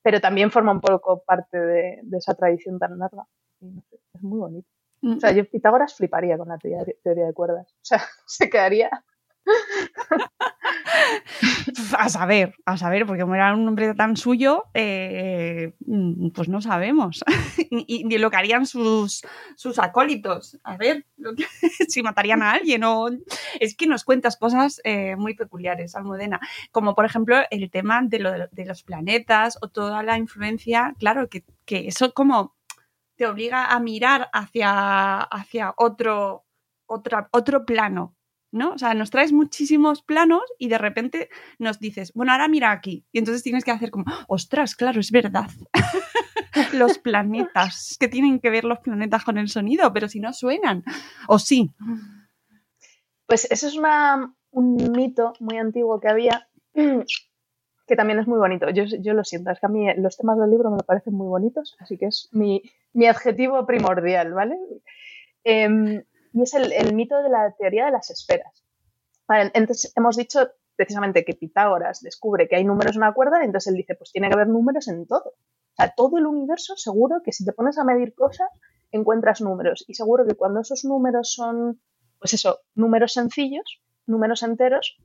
[0.04, 3.26] pero también forma un poco parte de, de esa tradición tan larga.
[4.14, 4.68] Es muy bonito.
[5.04, 7.72] O sea, yo Pitágoras fliparía con la teoría, teoría de cuerdas.
[7.74, 8.90] O sea, se quedaría
[11.98, 15.74] a saber, a saber, porque como era un nombre tan suyo, eh,
[16.34, 17.24] pues no sabemos.
[17.70, 19.22] y, lo que harían sus,
[19.56, 20.60] sus acólitos.
[20.64, 21.06] A ver,
[21.88, 23.10] si matarían a alguien o...
[23.60, 26.40] Es que nos cuentas cosas eh, muy peculiares, Almudena.
[26.72, 30.96] Como por ejemplo el tema de, los planetas o toda la influencia.
[31.00, 32.56] Claro, que, que eso como
[33.16, 36.46] te obliga a mirar hacia, hacia otro,
[36.88, 38.16] otra, otro plano,
[38.52, 38.74] ¿no?
[38.74, 43.06] O sea, nos traes muchísimos planos y de repente nos dices, bueno, ahora mira aquí.
[43.12, 45.50] Y entonces tienes que hacer como, ostras, claro, es verdad.
[46.74, 50.84] los planetas, que tienen que ver los planetas con el sonido, pero si no suenan.
[51.28, 51.72] O sí.
[53.26, 53.76] Pues eso es
[54.52, 58.70] un mito muy antiguo que había, que también es muy bonito.
[58.70, 61.28] Yo, yo lo siento, es que a mí los temas del libro me parecen muy
[61.28, 62.62] bonitos, así que es mi,
[62.94, 64.58] mi adjetivo primordial, ¿vale?
[65.46, 68.64] Eh, y es el, mito de la teoría de las esferas.
[69.54, 73.72] Entonces hemos dicho precisamente que Pitágoras descubre que hay números en una cuerda y entonces
[73.72, 75.30] él dice, pues tiene que haber números en todo.
[75.30, 78.50] O sea, todo el universo seguro que si te pones a medir cosas,
[78.92, 79.86] encuentras números.
[79.88, 81.82] Y seguro que cuando esos números son,
[82.20, 84.98] pues eso, números sencillos, números enteros,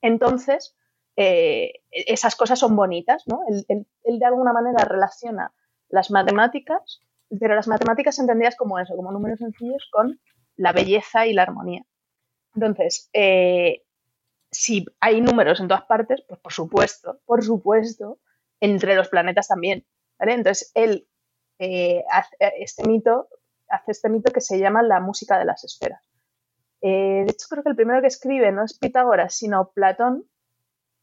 [0.00, 0.76] entonces
[1.16, 3.40] eh, esas cosas son bonitas, ¿no?
[3.48, 5.52] Él, de alguna manera relaciona
[5.88, 7.00] las matemáticas,
[7.38, 10.20] pero las matemáticas entendidas como eso, como números sencillos, con
[10.56, 11.84] la belleza y la armonía.
[12.54, 13.82] Entonces, eh,
[14.50, 18.18] si hay números en todas partes, pues por supuesto, por supuesto,
[18.60, 19.86] entre los planetas también.
[20.18, 20.32] ¿vale?
[20.32, 21.08] Entonces, él
[21.58, 23.28] eh, hace este mito,
[23.68, 26.02] hace este mito que se llama la música de las esferas.
[26.80, 30.24] Eh, de hecho, creo que el primero que escribe no es Pitágoras, sino Platón.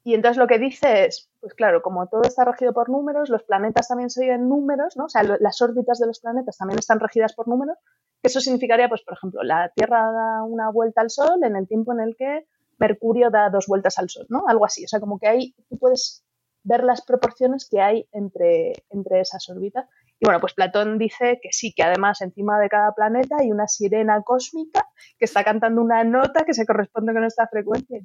[0.07, 3.41] Y entonces lo que dice es, pues claro, como todo está regido por números, los
[3.41, 5.05] planetas también se en números, ¿no?
[5.05, 7.75] O sea, las órbitas de los planetas también están regidas por números.
[8.21, 11.67] Que eso significaría, pues, por ejemplo, la Tierra da una vuelta al Sol en el
[11.67, 12.45] tiempo en el que
[12.77, 14.43] Mercurio da dos vueltas al Sol, ¿no?
[14.47, 14.85] Algo así.
[14.85, 16.23] O sea, como que ahí tú puedes
[16.61, 19.87] ver las proporciones que hay entre, entre esas órbitas.
[20.19, 23.67] Y bueno, pues Platón dice que sí, que además encima de cada planeta hay una
[23.67, 24.87] sirena cósmica
[25.17, 28.01] que está cantando una nota que se corresponde con esta frecuencia.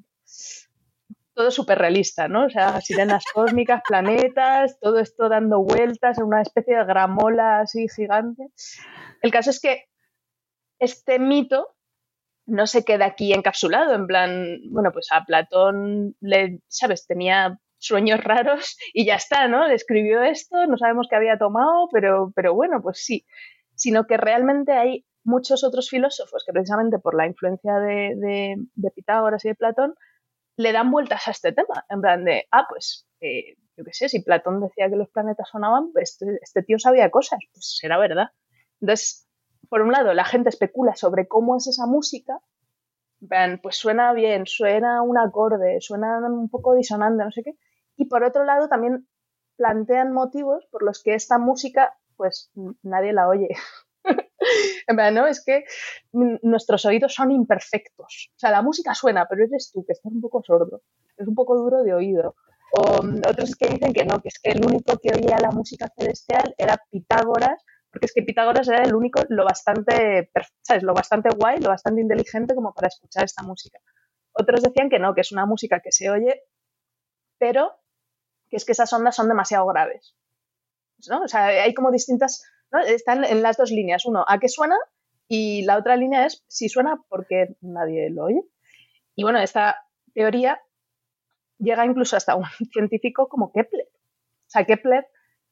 [1.35, 2.47] Todo súper realista, ¿no?
[2.47, 7.87] O sea, sirenas cósmicas, planetas, todo esto dando vueltas en una especie de gramola así
[7.89, 8.49] gigante.
[9.23, 9.87] El caso es que
[10.79, 11.77] este mito
[12.47, 17.07] no se queda aquí encapsulado, en plan, bueno, pues a Platón le, ¿sabes?
[17.07, 19.67] Tenía sueños raros y ya está, ¿no?
[19.67, 23.25] Le escribió esto, no sabemos qué había tomado, pero, pero bueno, pues sí.
[23.75, 28.57] Sino que realmente hay muchos otros filósofos que precisamente por la influencia de,
[28.95, 29.95] Pitágoras y de Platón
[30.61, 34.09] le dan vueltas a este tema, en plan de, ah, pues, eh, yo qué sé,
[34.11, 37.97] si Platón decía que los planetas sonaban, pues este, este tío sabía cosas, pues será
[37.99, 38.29] verdad.
[38.81, 39.27] Entonces,
[39.71, 42.41] por un lado, la gente especula sobre cómo es esa música,
[43.63, 47.55] pues suena bien, suena un acorde, suena un poco disonante, no sé qué.
[47.97, 49.09] Y por otro lado, también
[49.57, 52.51] plantean motivos por los que esta música, pues
[52.83, 53.49] nadie la oye.
[54.87, 55.27] en verdad, ¿no?
[55.27, 55.65] Es que
[56.13, 58.31] nuestros oídos son imperfectos.
[58.37, 60.83] O sea, la música suena, pero eres tú que estás un poco sordo,
[61.17, 62.37] es un poco duro de oído.
[62.73, 65.89] O otros que dicen que no, que es que el único que oía la música
[65.97, 70.31] celestial era Pitágoras porque es que Pitágoras era el único, lo bastante,
[70.63, 70.83] ¿sabes?
[70.83, 73.81] Lo bastante guay, lo bastante inteligente como para escuchar esta música.
[74.33, 76.43] Otros decían que no, que es una música que se oye,
[77.39, 77.73] pero
[78.49, 80.15] que es que esas ondas son demasiado graves.
[81.09, 81.23] ¿no?
[81.23, 82.81] O sea, hay como distintas, ¿no?
[82.81, 84.05] están en las dos líneas.
[84.07, 84.77] Uno, ¿a qué suena?
[85.29, 88.43] Y la otra línea es si suena porque nadie lo oye.
[89.15, 89.77] Y bueno, esta
[90.15, 90.61] teoría
[91.59, 93.87] llega incluso hasta un científico como Kepler.
[93.87, 95.07] O sea, Kepler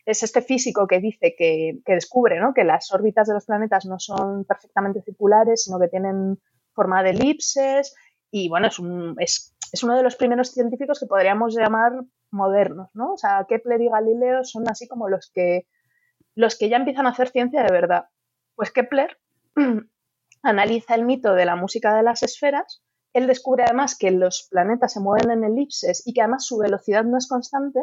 [0.04, 4.44] es este físico que dice que, descubre que las órbitas de los planetas no son
[4.44, 6.40] perfectamente circulares, sino que tienen
[6.72, 7.94] forma de elipses.
[8.31, 8.68] Y bueno,
[9.18, 11.92] es, es, uno de los primeros científicos que podríamos llamar
[12.31, 13.12] modernos, ¿no?
[13.12, 15.66] O sea, Kepler y Galileo son así como los que,
[16.38, 18.11] los que ya empiezan a hacer ciencia de verdad.
[18.55, 19.18] Pues Kepler
[20.42, 22.81] analiza el mito de la música de las esferas.
[23.12, 27.03] Él descubre además que los planetas se mueven en elipses y que además su velocidad
[27.03, 27.81] no es constante.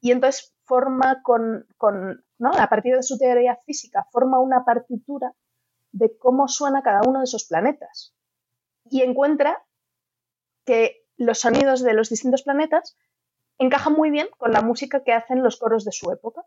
[0.00, 1.66] Y entonces forma con,
[2.38, 2.52] ¿no?
[2.52, 5.34] a partir de su teoría física, forma una partitura
[5.90, 8.14] de cómo suena cada uno de esos planetas.
[8.88, 9.64] Y encuentra
[10.64, 12.96] que los sonidos de los distintos planetas
[13.58, 16.44] encajan muy bien con la música que hacen los coros de su época.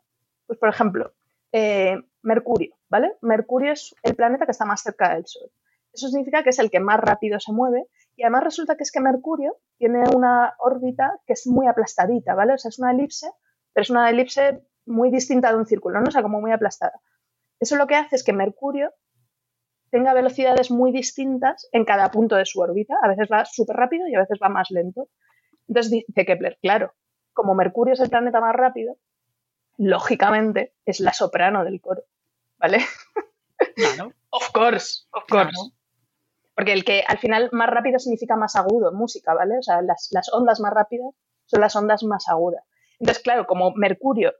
[0.47, 1.13] Pues, por ejemplo,
[1.51, 3.15] eh, Mercurio, ¿vale?
[3.21, 5.49] Mercurio es el planeta que está más cerca del Sol.
[5.93, 8.91] Eso significa que es el que más rápido se mueve y además resulta que es
[8.91, 12.53] que Mercurio tiene una órbita que es muy aplastadita, ¿vale?
[12.53, 13.27] O sea, es una elipse
[13.77, 16.07] pero es una elipse muy distinta de un círculo, ¿no?
[16.07, 16.99] O sea, como muy aplastada.
[17.60, 18.91] Eso lo que hace es que Mercurio
[19.91, 22.95] tenga velocidades muy distintas en cada punto de su órbita.
[23.03, 25.10] A veces va súper rápido y a veces va más lento.
[25.67, 26.95] Entonces dice Kepler, claro,
[27.33, 28.97] como Mercurio es el planeta más rápido,
[29.77, 32.03] lógicamente es la soprano del coro,
[32.57, 32.79] ¿vale?
[33.75, 34.13] Claro.
[34.31, 35.57] of course, of course.
[36.55, 39.59] Porque el que al final más rápido significa más agudo en música, ¿vale?
[39.59, 41.13] O sea, las, las ondas más rápidas
[41.45, 42.63] son las ondas más agudas.
[42.99, 44.33] Entonces, claro, como Mercurio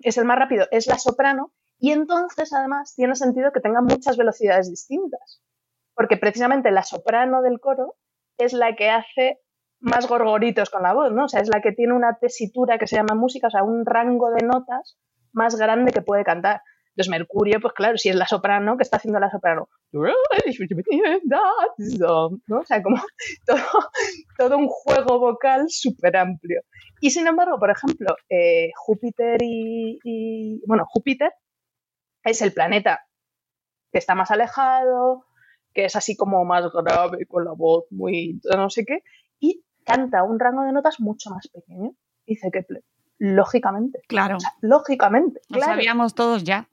[0.00, 4.16] es el más rápido, es la soprano, y entonces además tiene sentido que tenga muchas
[4.16, 5.42] velocidades distintas,
[5.94, 7.96] porque precisamente la soprano del coro
[8.36, 9.40] es la que hace
[9.80, 11.24] más gorgoritos con la voz, ¿no?
[11.24, 13.84] O sea, es la que tiene una tesitura que se llama música, o sea, un
[13.86, 14.98] rango de notas
[15.32, 16.62] más grande que puede cantar.
[16.90, 19.68] Entonces, Mercurio, pues claro, si es la soprano, que está haciendo la soprano?
[22.46, 22.58] ¿no?
[22.58, 22.96] O sea, como
[23.46, 23.58] todo,
[24.36, 26.62] todo un juego vocal súper amplio.
[27.00, 31.32] Y sin embargo, por ejemplo, eh, Júpiter y, Bueno, Júpiter
[32.24, 33.06] es el planeta
[33.92, 35.24] que está más alejado,
[35.72, 38.40] que es así como más grave, con la voz muy.
[38.56, 39.19] no sé qué, y
[39.90, 41.92] canta un rango de notas mucho más pequeño,
[42.26, 42.82] dice Kepler.
[43.18, 44.00] lógicamente.
[44.08, 44.38] Claro.
[44.60, 45.40] lógicamente.
[45.48, 46.68] Lo sabíamos todos ya.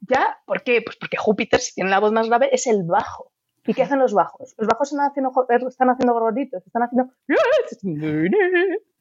[0.00, 0.38] ¿Ya?
[0.46, 0.82] ¿Por qué?
[0.84, 3.32] Pues porque Júpiter, si tiene la voz más grave, es el bajo.
[3.64, 4.54] ¿Y qué hacen los bajos?
[4.58, 5.32] Los bajos están haciendo,
[5.68, 7.12] están haciendo gorgoritos, están haciendo...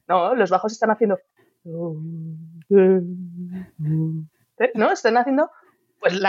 [0.07, 1.17] No, los bajos están haciendo...
[4.75, 4.91] ¿No?
[4.91, 5.49] Están haciendo
[5.99, 6.19] pues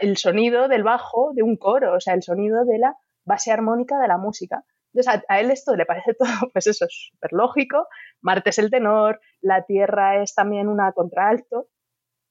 [0.00, 3.98] el sonido del bajo de un coro, o sea, el sonido de la base armónica
[3.98, 4.64] de la música.
[4.94, 7.86] Entonces, a, él esto le parece todo, pues eso, es súper lógico.
[8.20, 11.68] Marte es el tenor, la Tierra es también una contralto,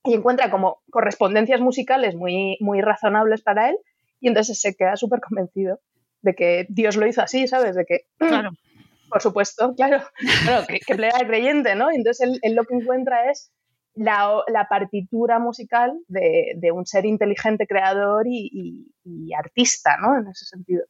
[0.04, 3.78] y encuentra como correspondencias musicales muy, muy razonables para él,
[4.20, 5.80] y entonces se queda súper convencido
[6.22, 7.76] de que Dios lo hizo así, ¿sabes?
[7.76, 8.52] De que, claro.
[9.10, 10.04] por supuesto, claro,
[10.44, 11.92] claro que, que plega creyente, ¿no?
[11.92, 13.52] entonces él, lo que encuentra es
[13.94, 20.18] la, la partitura musical de, de, un ser inteligente, creador y, y artista, ¿no?
[20.18, 20.86] En ese sentido.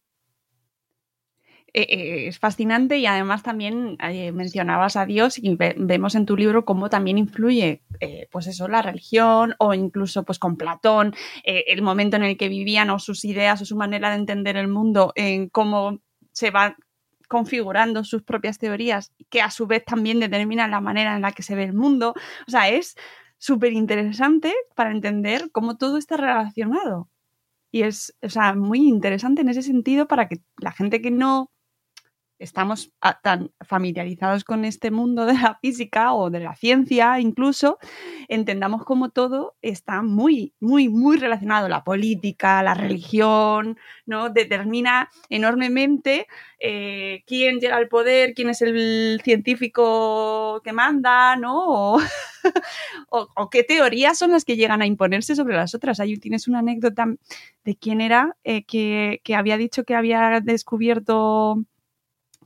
[1.74, 6.36] Eh, eh, es fascinante y además también eh, mencionabas a Dios y vemos en tu
[6.36, 7.82] libro cómo también influye
[8.30, 11.14] pues eso la religión o incluso pues con Platón
[11.44, 14.68] el momento en el que vivían o sus ideas o su manera de entender el
[14.68, 16.00] mundo en cómo
[16.32, 16.76] se va
[17.30, 21.44] configurando sus propias teorías que a su vez también determinan la manera en la que
[21.44, 22.16] se ve el mundo.
[22.48, 22.96] O sea es
[23.38, 27.08] súper interesante para entender cómo todo está relacionado.
[27.72, 31.51] Y es o sea, muy interesante en ese sentido para que la gente que no
[32.42, 37.78] estamos tan familiarizados con este mundo de la física o de la ciencia incluso,
[38.28, 41.70] entendamos como todo está muy, muy, muy relacionado.
[41.70, 44.30] La política, la religión, ¿no?
[44.30, 46.28] Determina enormemente
[46.60, 51.98] eh, quién llega al poder, quién es el científico que manda, ¿no?
[53.10, 56.00] O, qué teorías son las que llegan a imponerse sobre las otras.
[56.00, 57.06] Ahí tienes una anécdota
[57.64, 61.64] de quién era eh, que, que había dicho que había descubierto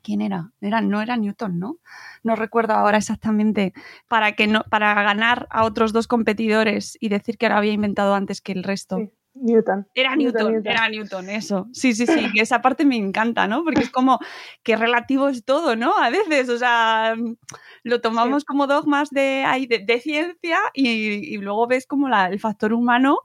[0.05, 0.51] ¿quién era?
[0.61, 0.81] era?
[0.81, 1.77] No era Newton, ¿no?
[2.23, 3.73] No recuerdo ahora exactamente.
[4.07, 8.13] Para, que no, para ganar a otros dos competidores y decir que lo había inventado
[8.13, 8.99] antes que el resto.
[9.33, 9.87] Newton.
[9.95, 11.67] Era Newton, era Newton, eso.
[11.73, 13.63] Sí, sí, sí, esa parte me encanta, ¿no?
[13.65, 14.19] Porque es como
[14.63, 15.97] que relativo es todo, ¿no?
[15.97, 17.15] A veces, o sea,
[17.83, 19.43] lo tomamos como dogmas de,
[19.85, 23.19] de, ciencia y, luego ves como la, el factor humano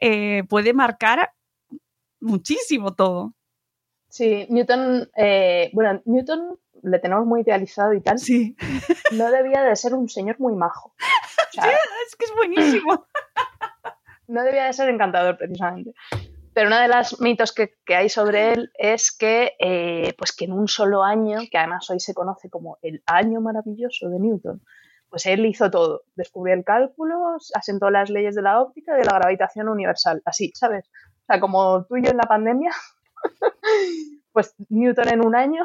[0.00, 1.32] eh, puede marcar
[2.20, 3.34] muchísimo todo.
[4.16, 8.18] Sí, Newton, eh, bueno, Newton le tenemos muy idealizado y tal.
[8.18, 8.56] Sí.
[9.12, 10.94] No debía de ser un señor muy majo.
[12.08, 13.06] es que es buenísimo.
[14.26, 15.92] No debía de ser encantador, precisamente.
[16.54, 20.54] Pero uno de los mitos que, hay sobre él es que, eh, pues que en
[20.54, 24.62] un solo año, que además hoy se conoce como el año maravilloso de Newton,
[25.10, 26.04] pues él hizo todo.
[26.14, 30.22] Descubrió el cálculo, asentó las leyes de la óptica y de la gravitación universal.
[30.24, 30.88] Así, ¿sabes?
[30.88, 32.72] O sea, como tú y yo en la pandemia,
[34.32, 35.62] pues Newton en un año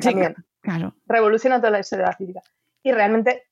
[0.00, 0.94] también claro.
[1.06, 2.40] revoluciona toda la historia de la física.
[2.82, 3.44] Y realmente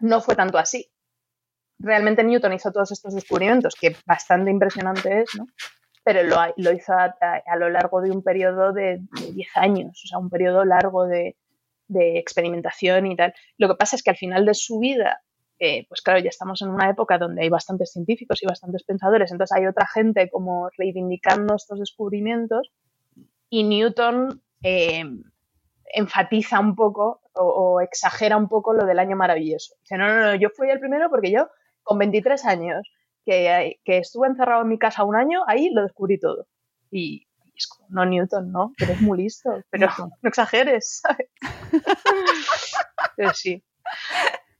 [0.00, 0.90] no fue tanto así.
[1.78, 5.46] Realmente Newton hizo todos estos descubrimientos, que bastante impresionante es, ¿no?
[6.04, 9.00] Pero lo, hizo a, lo largo de un periodo de,
[9.32, 11.36] 10 años, o sea, un periodo largo de,
[11.86, 13.32] de experimentación y tal.
[13.56, 15.22] Lo que pasa es que al final de su vida
[15.88, 19.56] pues claro, ya estamos en una época donde hay bastantes científicos y bastantes pensadores, entonces
[19.56, 22.72] hay otra gente como reivindicando estos descubrimientos
[23.48, 25.04] y Newton eh,
[25.94, 29.76] enfatiza un poco o, exagera un poco lo del año maravilloso.
[29.80, 31.48] Dice, no, no, no, yo fui el primero porque yo
[31.82, 32.90] con 23 años
[33.24, 36.46] que, que estuve encerrado en mi casa un año, ahí lo descubrí todo.
[36.90, 39.86] Y, es como, no, Newton, no, eres muy listo, pero
[40.22, 41.28] no exageres, ¿sabes?
[43.16, 43.62] pero sí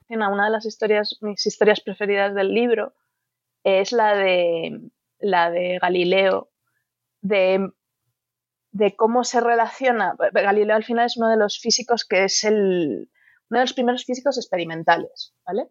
[0.09, 2.95] una de las historias, mis historias preferidas del libro,
[3.65, 4.81] es la de,
[5.19, 6.51] la de Galileo,
[7.21, 7.71] de,
[8.73, 10.17] de cómo se relaciona.
[10.33, 13.11] Galileo al final es uno de los físicos que es el,
[13.51, 15.69] uno de los primeros físicos experimentales, ¿vale?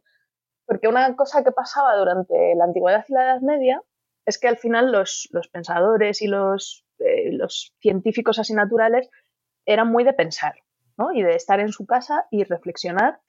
[0.65, 3.81] Porque una cosa que pasaba durante la antigüedad y la Edad Media
[4.25, 9.09] es que al final los, pensadores y los, eh, los científicos así naturales
[9.65, 10.53] eran muy de pensar,
[10.97, 11.11] ¿no?
[11.11, 13.19] Y de estar en su casa y reflexionar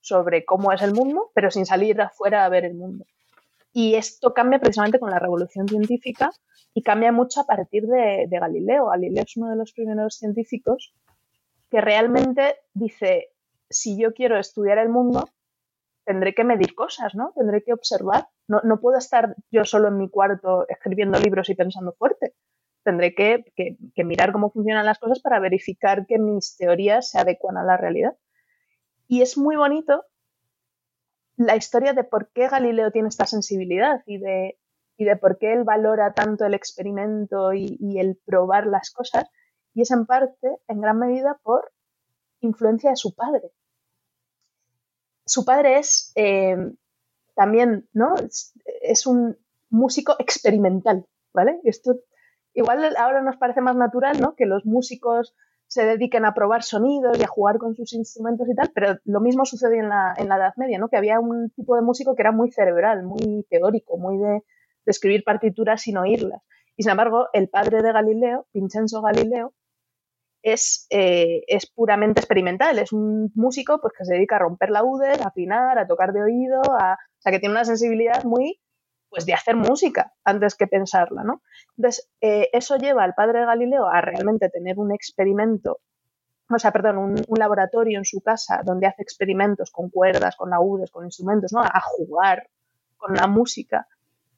[0.00, 3.04] sobre cómo es el mundo, pero sin salir afuera a ver el mundo.
[3.72, 6.30] Y esto cambia precisamente con la revolución científica
[6.74, 8.86] y cambia mucho a partir de, Galileo.
[8.86, 10.92] Galileo es uno de los primeros científicos
[11.70, 13.28] que realmente dice,
[13.68, 15.28] si yo quiero estudiar el mundo,
[16.04, 17.32] tendré que medir cosas, ¿no?
[17.36, 18.28] Tendré que observar.
[18.48, 22.34] No, no puedo estar yo solo en mi cuarto escribiendo libros y pensando fuerte.
[22.82, 27.56] Tendré que, que mirar cómo funcionan las cosas para verificar que mis teorías se adecuan
[27.56, 28.16] a la realidad.
[29.10, 30.04] Y es muy bonito
[31.36, 34.56] la historia de por qué Galileo tiene esta sensibilidad y de,
[34.96, 39.24] y de por qué él valora tanto el experimento y, el probar las cosas.
[39.74, 41.72] Y es en parte, en gran medida, por
[42.40, 43.50] influencia de su padre.
[45.26, 46.56] su padre es eh,
[47.34, 48.14] también, ¿no?
[48.80, 49.36] Es, un
[49.70, 51.04] músico experimental,
[51.34, 51.60] ¿vale?
[51.64, 51.96] Esto
[52.54, 54.36] igual ahora nos parece más natural, ¿no?
[54.36, 55.34] Que los músicos
[55.70, 59.20] se dediquen a probar sonidos y a jugar con sus instrumentos y tal, pero lo
[59.20, 60.88] mismo sucedió en la, en la Edad Media, ¿no?
[60.88, 64.40] Que había un tipo de músico que era muy cerebral, muy teórico, muy de, de
[64.86, 66.42] escribir partituras sin oírlas.
[66.76, 69.54] Y sin embargo, el padre de Galileo, Vincenzo Galileo,
[70.42, 72.80] es, eh, es, puramente experimental.
[72.80, 76.22] Es un músico pues, que se dedica a romper laudes, a afinar, a tocar de
[76.22, 78.60] oído, a, o sea, que tiene una sensibilidad muy
[79.10, 81.42] pues de hacer música antes que pensarla, ¿no?
[81.76, 85.80] Entonces, eh, eso lleva al padre Galileo a realmente tener un experimento,
[86.48, 90.90] o sea, perdón, un, laboratorio en su casa donde hace experimentos con cuerdas, con laudes,
[90.90, 91.60] con instrumentos, ¿no?
[91.60, 92.48] A jugar
[92.96, 93.86] con la música.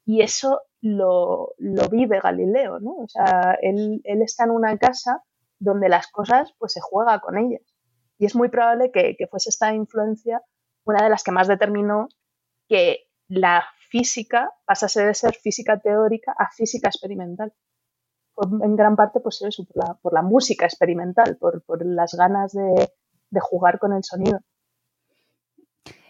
[0.05, 2.95] Y eso lo, lo vive Galileo, ¿no?
[2.97, 5.23] O sea, él, él está en una casa
[5.59, 7.61] donde las cosas pues se juega con ellas.
[8.17, 10.41] Y es muy probable que, fuese esta influencia
[10.85, 12.09] una de las que más determinó
[12.67, 17.53] que la física pasase de ser física teórica a física experimental.
[18.61, 19.65] en gran parte pues, eso,
[20.01, 22.89] por, la, música experimental, por, las ganas de,
[23.39, 24.39] jugar con el sonido.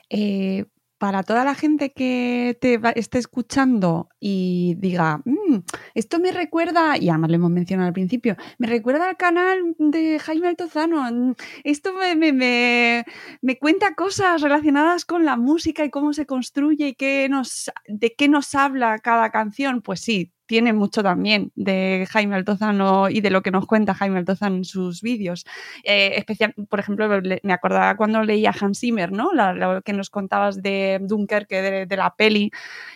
[0.09, 0.66] Eh,
[1.04, 5.58] para toda la gente que te esté escuchando y diga, mm,
[5.95, 10.18] esto me recuerda, y además lo hemos mencionado al principio, me recuerda al canal de
[10.20, 11.34] Jaime Altozano, mm,
[11.66, 17.28] esto me, me, cuenta cosas relacionadas con la música y cómo se construye y qué
[17.30, 23.10] nos, de qué nos habla cada canción, pues sí, tiene mucho también de Jaime Altozano
[23.10, 25.47] y de lo que nos cuenta Jaime Altozano en sus vídeos.
[25.84, 27.10] Eh, especial, por ejemplo,
[27.41, 29.32] me acordaba cuando leía Hans Zimmer, ¿no?
[29.34, 32.51] lo que nos contabas de Dunkerque, de, de, la peli,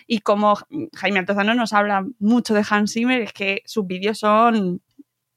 [0.05, 0.55] y cómo
[0.93, 4.79] Jaime Altozano nos habla mucho de Hans Zimmer, es que sus vídeos son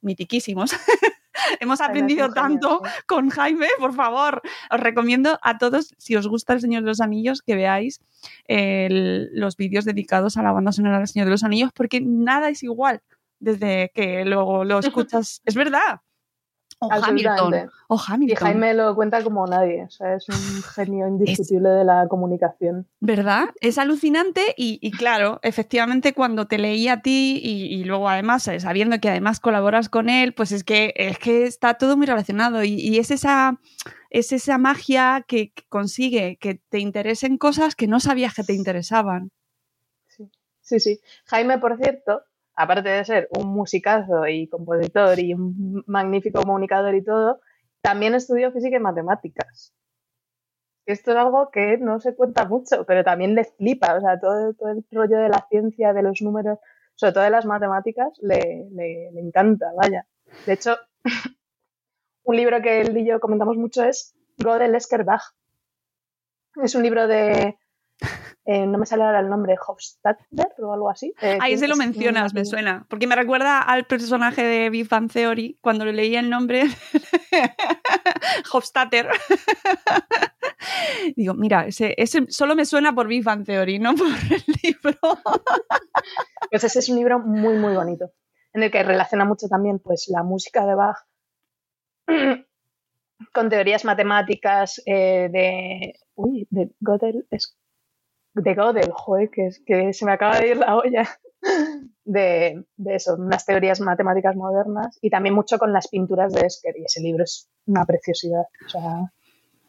[0.02, 0.72] mitiquísimos.
[1.60, 4.42] Hemos aprendido tanto con Jaime, por favor.
[4.70, 8.00] Os recomiendo a todos, si os gusta El Señor de los Anillos, que veáis
[8.48, 12.62] los vídeos dedicados a la banda sonora del Señor de los Anillos, porque nada es
[12.62, 13.02] igual
[13.38, 15.42] desde que luego lo escuchas.
[15.44, 16.00] es verdad.
[16.82, 17.70] O Hamilton.
[17.88, 18.32] O Hamilton.
[18.32, 19.84] Y Jaime lo cuenta como nadie.
[19.84, 22.86] O sea, es un genio indiscutible de la comunicación.
[23.00, 23.50] ¿Verdad?
[23.60, 28.98] Es alucinante y, claro, efectivamente cuando te leí a ti y, luego además eh, sabiendo
[28.98, 32.98] que además colaboras con él, pues es que, es que está todo muy relacionado y,
[32.98, 33.60] es, esa,
[34.08, 39.32] es esa magia que, consigue que te interesen cosas que no sabías que te interesaban.
[40.08, 40.30] Sí,
[40.62, 40.80] sí.
[40.80, 41.00] sí.
[41.26, 42.22] Jaime, por cierto,
[42.62, 47.40] aparte de ser un musicazo y compositor y un magnífico comunicador y todo,
[47.80, 49.72] también estudió física y matemáticas.
[50.84, 54.52] Esto es algo que no se cuenta mucho, pero también le flipa, o sea, todo,
[54.54, 56.58] todo el rollo de la ciencia, de los números,
[56.96, 60.06] sobre todo de las matemáticas, le, le, encanta, vaya.
[60.44, 60.76] De hecho,
[62.24, 65.22] un libro que él y yo comentamos mucho es Gödel Eskerbach.
[66.62, 67.56] Es un libro de,
[68.44, 71.14] eh, no me sale ahora el nombre, Hofstadter o algo así.
[71.20, 75.10] Eh, Ahí se lo mencionas, me suena, porque me recuerda al personaje de Big Bang
[75.10, 76.64] Theory, cuando le leía el nombre,
[78.52, 79.08] Hofstadter.
[81.16, 81.94] Digo, mira, ese,
[82.28, 84.98] solo me suena por Big Bang Theory, no por el libro.
[86.50, 88.12] pues ese es un libro muy, muy bonito,
[88.52, 90.96] en el que relaciona mucho también pues, la música de Bach
[93.32, 95.94] con teorías matemáticas eh, de...
[96.14, 97.56] Uy, de Gödel, es
[98.34, 101.08] de Gödel, joder, que, que se me acaba de ir la olla,
[102.04, 106.76] de, de eso, unas teorías matemáticas modernas y también mucho con las pinturas de Esker
[106.76, 109.12] y ese libro es una preciosidad, o sea,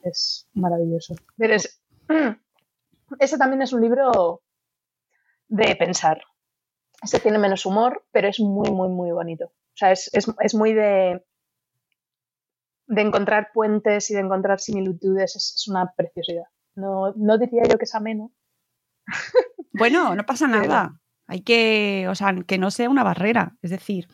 [0.04, 1.16] es maravilloso.
[1.38, 1.56] Pero
[3.20, 4.42] ese también es un libro
[5.48, 6.22] de pensar.
[7.02, 9.46] Este tiene menos humor, pero es muy, muy, muy bonito.
[9.46, 11.24] O sea, es, es, es muy de,
[12.88, 16.46] de encontrar puentes y de encontrar similitudes, es, una preciosidad.
[16.76, 18.32] No, no diría yo que es ameno,
[19.74, 20.98] bueno, no pasa nada.
[21.28, 23.56] Hay que, o sea, que no sea una barrera.
[23.62, 24.08] Es decir,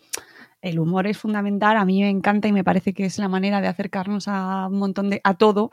[0.62, 3.62] el humor es fundamental, a mí me encanta y me parece que es la manera
[3.62, 5.70] de acercarnos a un montón de a todo,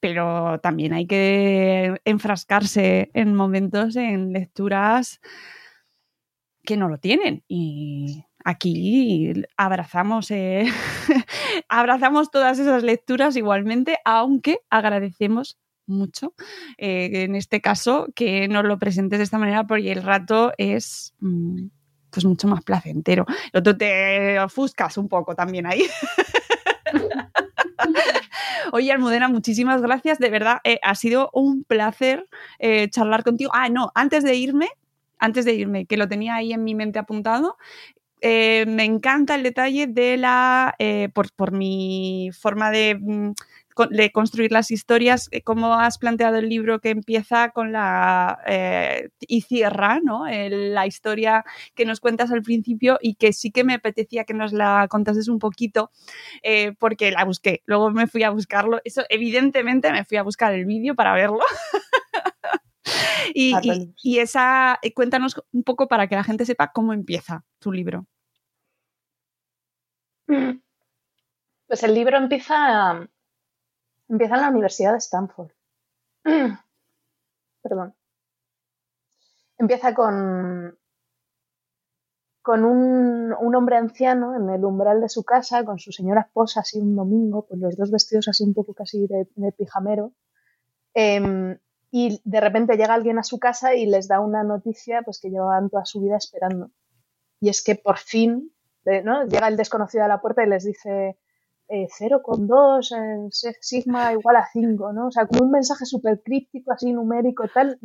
[0.00, 5.20] pero también hay que enfrascarse en momentos en lecturas
[6.64, 10.66] que no lo tienen y aquí abrazamos eh,
[11.68, 15.58] abrazamos todas esas lecturas igualmente, aunque agradecemos
[15.88, 16.34] mucho.
[16.76, 21.14] Eh, en este caso, que nos lo presentes de esta manera porque el rato es
[21.20, 21.66] mm,
[22.10, 23.26] pues mucho más placentero.
[23.52, 25.82] Lo otro te ofuscas un poco también ahí.
[28.72, 30.18] Oye, Almudena, muchísimas gracias.
[30.18, 32.28] De verdad, eh, ha sido un placer
[32.58, 33.50] eh, charlar contigo.
[33.54, 34.68] Ah, no, antes de irme,
[35.18, 37.56] antes de irme, que lo tenía ahí en mi mente apuntado,
[38.20, 40.74] me encanta el detalle de la,
[41.14, 43.30] por, por, mi forma de mm,
[43.86, 49.10] de construir las historias, eh, cómo has planteado el libro que empieza con la eh,
[49.20, 50.24] y cierra, ¿no?
[50.28, 54.52] la historia que nos cuentas al principio y que sí que me apetecía que nos
[54.52, 55.90] la contases un poquito
[56.42, 57.62] eh, porque la busqué.
[57.66, 58.80] Luego me fui a buscarlo.
[58.84, 61.40] Eso, evidentemente, me fui a buscar el vídeo para verlo.
[63.34, 63.54] y,
[64.02, 68.06] y, esa, cuéntanos un poco para que la gente sepa cómo empieza tu libro.
[71.66, 73.08] Pues el libro empieza,
[74.08, 75.50] empieza en la Universidad de Stanford.
[77.62, 77.94] Perdón.
[79.58, 80.78] Empieza con,
[82.42, 86.78] con un, hombre anciano en el umbral de su casa, con su señora esposa, así
[86.78, 90.12] un domingo, pues los dos vestidos así un poco casi de, pijamero.
[90.94, 91.58] Em,
[91.90, 95.30] y de repente llega alguien a su casa y les da una noticia pues que
[95.30, 96.70] llevaban toda su vida esperando.
[97.40, 98.52] Y es que por fin
[99.04, 99.26] ¿no?
[99.26, 101.18] llega el desconocido a la puerta y les dice,
[101.68, 105.08] eh, 0,2 en sigma igual a 5, ¿no?
[105.08, 107.78] O sea, como un mensaje súper críptico, así numérico, tal.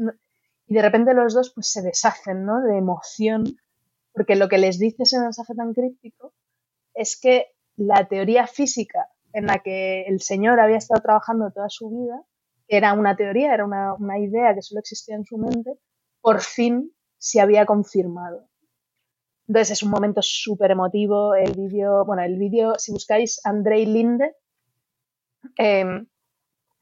[0.68, 2.62] Y de repente los dos pues se deshacen, ¿no?
[2.62, 3.44] De emoción,
[4.14, 6.34] porque lo que les dice ese mensaje tan críptico
[6.94, 11.90] es que la teoría física en la que el señor había estado trabajando toda su
[11.90, 12.24] vida,
[12.68, 15.74] que era una teoría, era una, una idea que solo existía en su mente,
[16.22, 18.48] por fin se había confirmado.
[19.48, 21.36] Entonces es un momento súper emotivo.
[21.36, 24.36] El vídeo, bueno, el vídeo, si buscáis Andrei Linde,
[25.58, 26.08] em,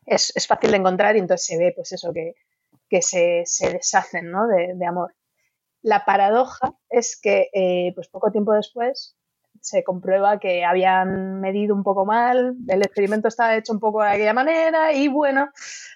[0.05, 4.47] es, fácil de encontrar y entonces se ve, pues eso, que, se, deshacen ¿no?
[4.47, 5.15] de, amor.
[5.81, 9.15] La paradoja es que, eh, pues poco tiempo después,
[9.61, 14.09] se comprueba que habían medido un poco mal, el experimento estaba hecho un poco de
[14.09, 15.51] aquella manera y bueno,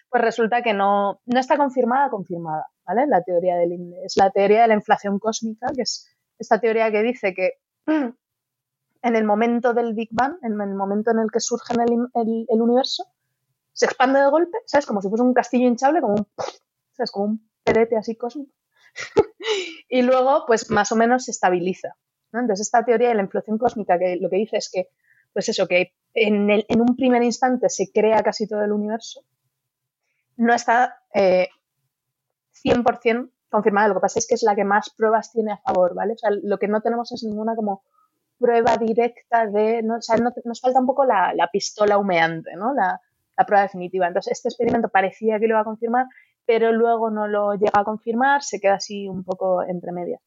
[0.09, 3.07] pues resulta que no, no está confirmada, confirmada, ¿vale?
[3.07, 3.93] La teoría del.
[4.03, 7.53] Es la teoría de la inflación cósmica, que es esta teoría que dice que
[7.87, 13.05] en el momento del Big Bang, en el momento en el que surge el, universo,
[13.71, 14.85] se expande de golpe, ¿sabes?
[14.85, 16.27] Como si fuese un castillo hinchable, como un,
[16.91, 17.11] ¿sabes?
[17.11, 18.51] Como un perete así cósmico.
[19.89, 21.95] y luego, pues más o menos se estabiliza.
[22.33, 24.89] Entonces, esta teoría de la inflación cósmica que lo que dice es que,
[25.33, 29.21] pues eso, que en un primer instante se crea casi todo el universo,
[30.37, 31.49] no está eh,
[32.63, 33.87] 100% confirmada.
[33.89, 36.13] Lo que pasa es que es la que más pruebas tiene a favor, ¿vale?
[36.13, 37.83] O sea, lo que no tenemos es ninguna como
[38.37, 39.97] prueba directa de, ¿no?
[39.97, 42.73] o sea, nos falta un poco la, pistola humeante, ¿no?
[42.73, 42.99] La,
[43.45, 44.07] prueba definitiva.
[44.07, 46.05] Entonces, este experimento parecía que lo iba a confirmar,
[46.45, 50.21] pero luego no lo llega a confirmar, se queda así un poco entre medias.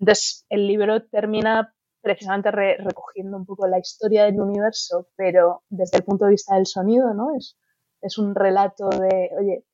[0.00, 6.04] Entonces, el libro termina precisamente recogiendo un poco la historia del universo, pero desde el
[6.04, 7.36] punto de vista del sonido, ¿no?
[7.36, 7.56] Es,
[8.00, 9.64] es un relato de, oye,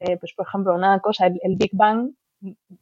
[0.00, 2.12] eh, pues por ejemplo, una cosa, el Big Bang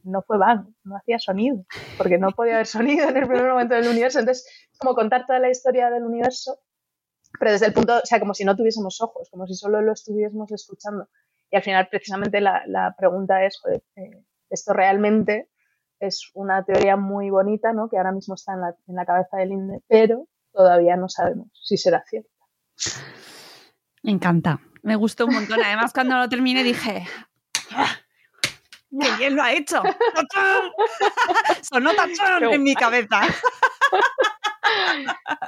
[0.04, 1.64] no fue van, no hacía sonido,
[1.98, 4.18] porque no podía haber sonido en el primer momento del universo.
[4.18, 6.58] Entonces, es como contar toda la historia del universo,
[7.38, 9.92] pero desde el punto, o sea, como si no tuviésemos ojos, como si solo lo
[9.92, 11.08] estuviésemos escuchando.
[11.50, 13.60] Y al final, precisamente, la, pregunta es,
[13.96, 15.50] eh, esto realmente
[16.00, 17.88] es una teoría muy bonita, ¿no?
[17.88, 21.48] Que ahora mismo está en la, en la cabeza del INDE, pero todavía no sabemos
[21.52, 22.30] si será cierta.
[24.02, 25.60] Me encanta, me gustó un montón.
[25.64, 27.04] Además, cuando lo terminé dije,
[27.70, 27.86] ah,
[29.22, 29.80] ¿Quién lo ha hecho?
[31.62, 33.20] Sonó tachón en mi cabeza.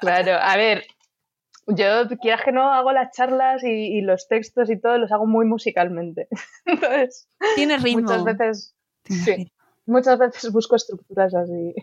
[0.01, 0.87] claro, a ver,
[1.66, 5.45] yo quieras que no hago las charlas y, los textos y todo, los hago muy
[5.45, 6.29] musicalmente.
[6.66, 8.03] Entonces, tiene ritmo.
[8.03, 9.53] Muchas veces, sí,
[9.87, 11.75] muchas veces busco estructuras así.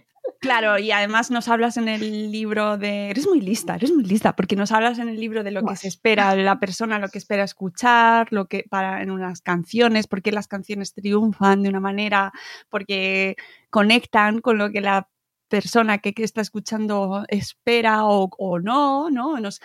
[0.42, 3.12] Claro, y además nos hablas en el libro de...
[3.12, 5.76] Eres muy lista, eres muy lista, porque nos hablas en el libro de lo que
[5.76, 10.32] se espera la persona, lo que espera escuchar, lo que para en unas canciones, porque
[10.32, 12.32] las canciones triunfan de una manera,
[12.70, 13.36] porque
[13.70, 15.10] conectan con lo que la
[15.48, 19.40] persona que, está escuchando espera o, o no, ¿no?
[19.40, 19.62] Nos,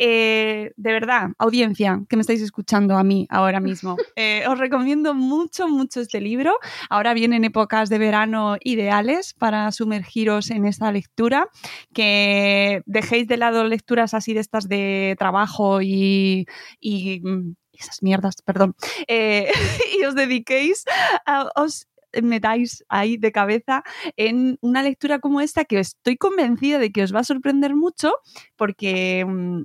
[0.00, 5.12] eh, de verdad, audiencia que me estáis escuchando a mí ahora mismo, eh, os recomiendo
[5.12, 6.56] mucho, mucho este libro.
[6.88, 11.48] Ahora vienen épocas de verano ideales para sumergiros en esta lectura,
[11.92, 16.46] que dejéis de lado lecturas así de estas de trabajo y,
[16.80, 18.74] mm, esas mierdas, perdón,
[19.08, 19.50] eh,
[20.00, 20.84] y os dediquéis
[21.26, 21.88] a, os
[22.22, 23.82] metáis ahí de cabeza
[24.16, 28.12] en una lectura como esta que estoy convencida de que os va a sorprender mucho
[28.56, 29.62] porque mm,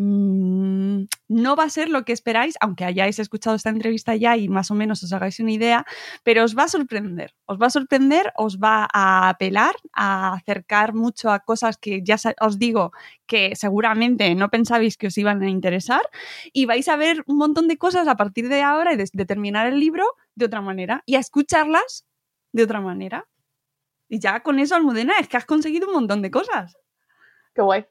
[0.00, 4.48] Mm, no va a ser lo que esperáis, aunque hayáis escuchado esta entrevista ya y
[4.48, 5.84] más o menos os hagáis una idea,
[6.22, 10.94] pero os va a sorprender, os va a sorprender, os va a apelar, a acercar
[10.94, 12.92] mucho a cosas que ya os digo
[13.26, 16.02] que seguramente no pensabais que os iban a interesar
[16.52, 19.66] y vais a ver un montón de cosas a partir de ahora y de, terminar
[19.66, 20.04] el libro
[20.36, 22.06] de otra manera y a escucharlas
[22.52, 23.26] de otra manera.
[24.08, 26.76] Y ya con eso, Almudena, es que has conseguido un montón de cosas.
[27.52, 27.84] Qué guay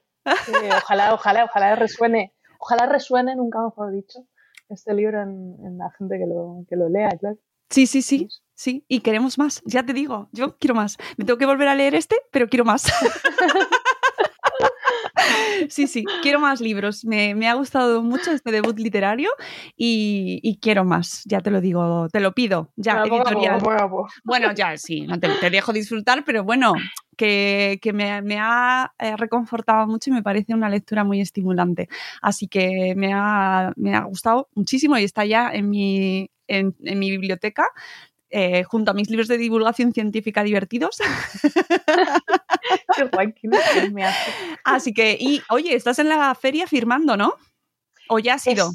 [0.76, 2.32] ojalá, ojalá, ojalá resuene.
[2.58, 4.20] ojalá resuene, nunca mejor dicho,
[4.68, 7.38] este libro en, la gente que lo, que lo lea, claro.
[7.70, 8.84] Sí, sí, sí, sí.
[8.88, 10.96] Y queremos más, ya te digo, yo quiero más.
[11.16, 12.86] Me tengo que volver a leer este, pero quiero más.
[15.68, 17.04] sí, sí, quiero más libros.
[17.04, 19.30] Me, ha gustado mucho este debut literario
[19.76, 22.72] y, quiero más, ya te lo digo, te lo pido.
[22.76, 23.60] Ya, editorial.
[24.24, 26.74] Bueno, ya sí, no te, dejo disfrutar, pero bueno,
[27.16, 31.88] que, me, ha eh, reconfortado mucho y me parece una lectura muy estimulante.
[32.22, 33.72] Así que me ha,
[34.06, 37.70] gustado muchísimo y está ya en mi, en mi biblioteca.
[38.30, 40.98] Eh, junto a mis libros de divulgación científica divertidos.
[44.64, 47.34] Así que, y oye, estás en la feria firmando, ¿no?
[48.08, 48.70] ¿O ya has ido?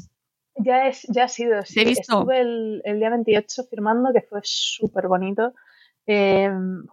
[0.56, 1.80] ya, es, ya ha sido, sí.
[1.80, 2.20] He visto.
[2.20, 5.52] Estuve el, día 28 firmando, que fue súper bonito.
[6.06, 6.50] Eh,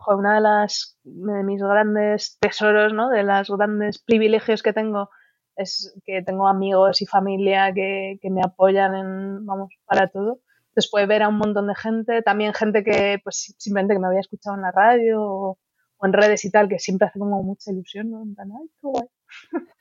[0.07, 3.09] una de las de mis grandes tesoros, ¿no?
[3.09, 5.09] De los grandes privilegios que tengo
[5.57, 10.39] es que tengo amigos y familia que, que me apoyan en, vamos, para todo
[10.75, 14.19] después ver a un montón de gente, también gente que pues simplemente que me había
[14.19, 15.57] escuchado en la radio o,
[16.05, 18.21] en redes y tal, que siempre hace como mucha ilusión, ¿no?
[18.21, 19.07] En plan, ay, qué guay.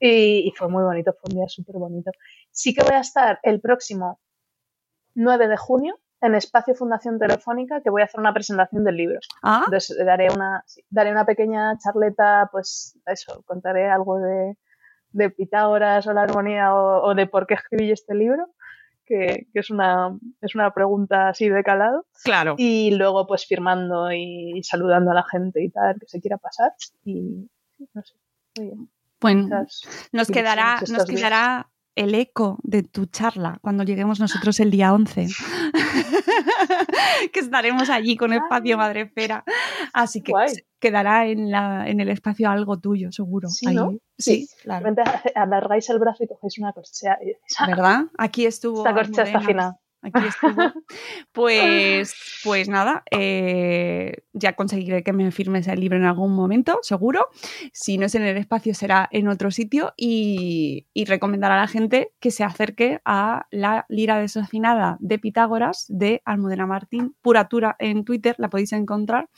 [0.00, 2.10] y, fue muy bonito, fue un día súper bonito.
[2.50, 4.20] Sí que voy a estar el próximo
[5.14, 9.18] 9 de junio en Espacio Fundación Telefónica, que voy a hacer una presentación del libro.
[9.42, 9.62] ¿Ah?
[9.66, 14.56] Entonces daré una, daré una pequeña charleta, pues eso, contaré algo de,
[15.10, 18.48] de Pitágoras o la armonía o, o de por qué escribí este libro
[19.04, 22.06] que, es, una, es una pregunta así de calado.
[22.22, 22.54] Claro.
[22.58, 26.72] Y luego pues firmando y saludando a la gente y tal que se quiera pasar.
[27.04, 27.48] Y
[27.92, 28.14] no sé,
[28.56, 28.88] muy bien.
[29.20, 29.66] Bueno,
[30.12, 35.28] nos quedará, nos quedará el eco de tu charla cuando lleguemos nosotros el día 11.
[37.32, 39.44] que estaremos allí con Espacio Madrefera.
[39.92, 40.32] Así que
[40.78, 43.48] quedará en, la, en el espacio algo tuyo, seguro.
[43.48, 43.92] Sí, ¿no?
[44.18, 44.94] sí, claro.
[45.34, 47.18] Alargáis el brazo y cogéis una corchea.
[47.66, 48.04] ¿Verdad?
[48.18, 48.78] Aquí estuvo.
[48.78, 50.54] Esta corchea está fina aquí estuvo.
[51.32, 57.28] Pues, pues nada, eh, ya conseguiré que me firmes el libro en algún momento, seguro.
[57.72, 59.92] Si no es en el espacio, será en otro sitio.
[59.96, 66.22] Y, recomendar a la gente que se acerque a la lira desafinada de Pitágoras de
[66.24, 69.28] Almudena Martín, puratura en Twitter, la podéis encontrar.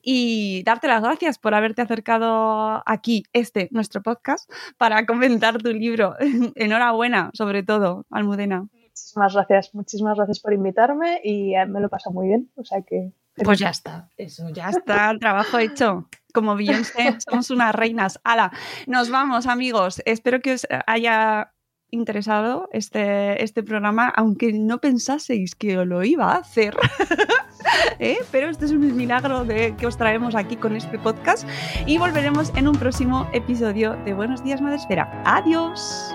[0.00, 6.14] Y darte las gracias por haberte acercado aquí, este, nuestro podcast, para comentar tu libro.
[6.54, 8.68] Enhorabuena, sobre todo, Almudena.
[8.94, 12.50] Muchísimas gracias, muchísimas gracias por invitarme y me lo pasa muy bien.
[12.56, 13.12] O sea que.
[13.42, 16.08] Pues ya está, eso, ya está, trabajo hecho.
[16.34, 18.20] Como Beyoncé, somos unas reinas.
[18.24, 18.52] ¡Hala!
[18.86, 20.02] Nos vamos, amigos.
[20.04, 21.52] Espero que os haya
[21.92, 26.74] interesado este, este programa, aunque no pensaseis que lo iba a hacer.
[27.98, 28.18] ¿Eh?
[28.32, 31.46] Pero este es un milagro de que os traemos aquí con este podcast
[31.86, 35.22] y volveremos en un próximo episodio de Buenos Días Madresfera.
[35.24, 36.14] ¡Adiós!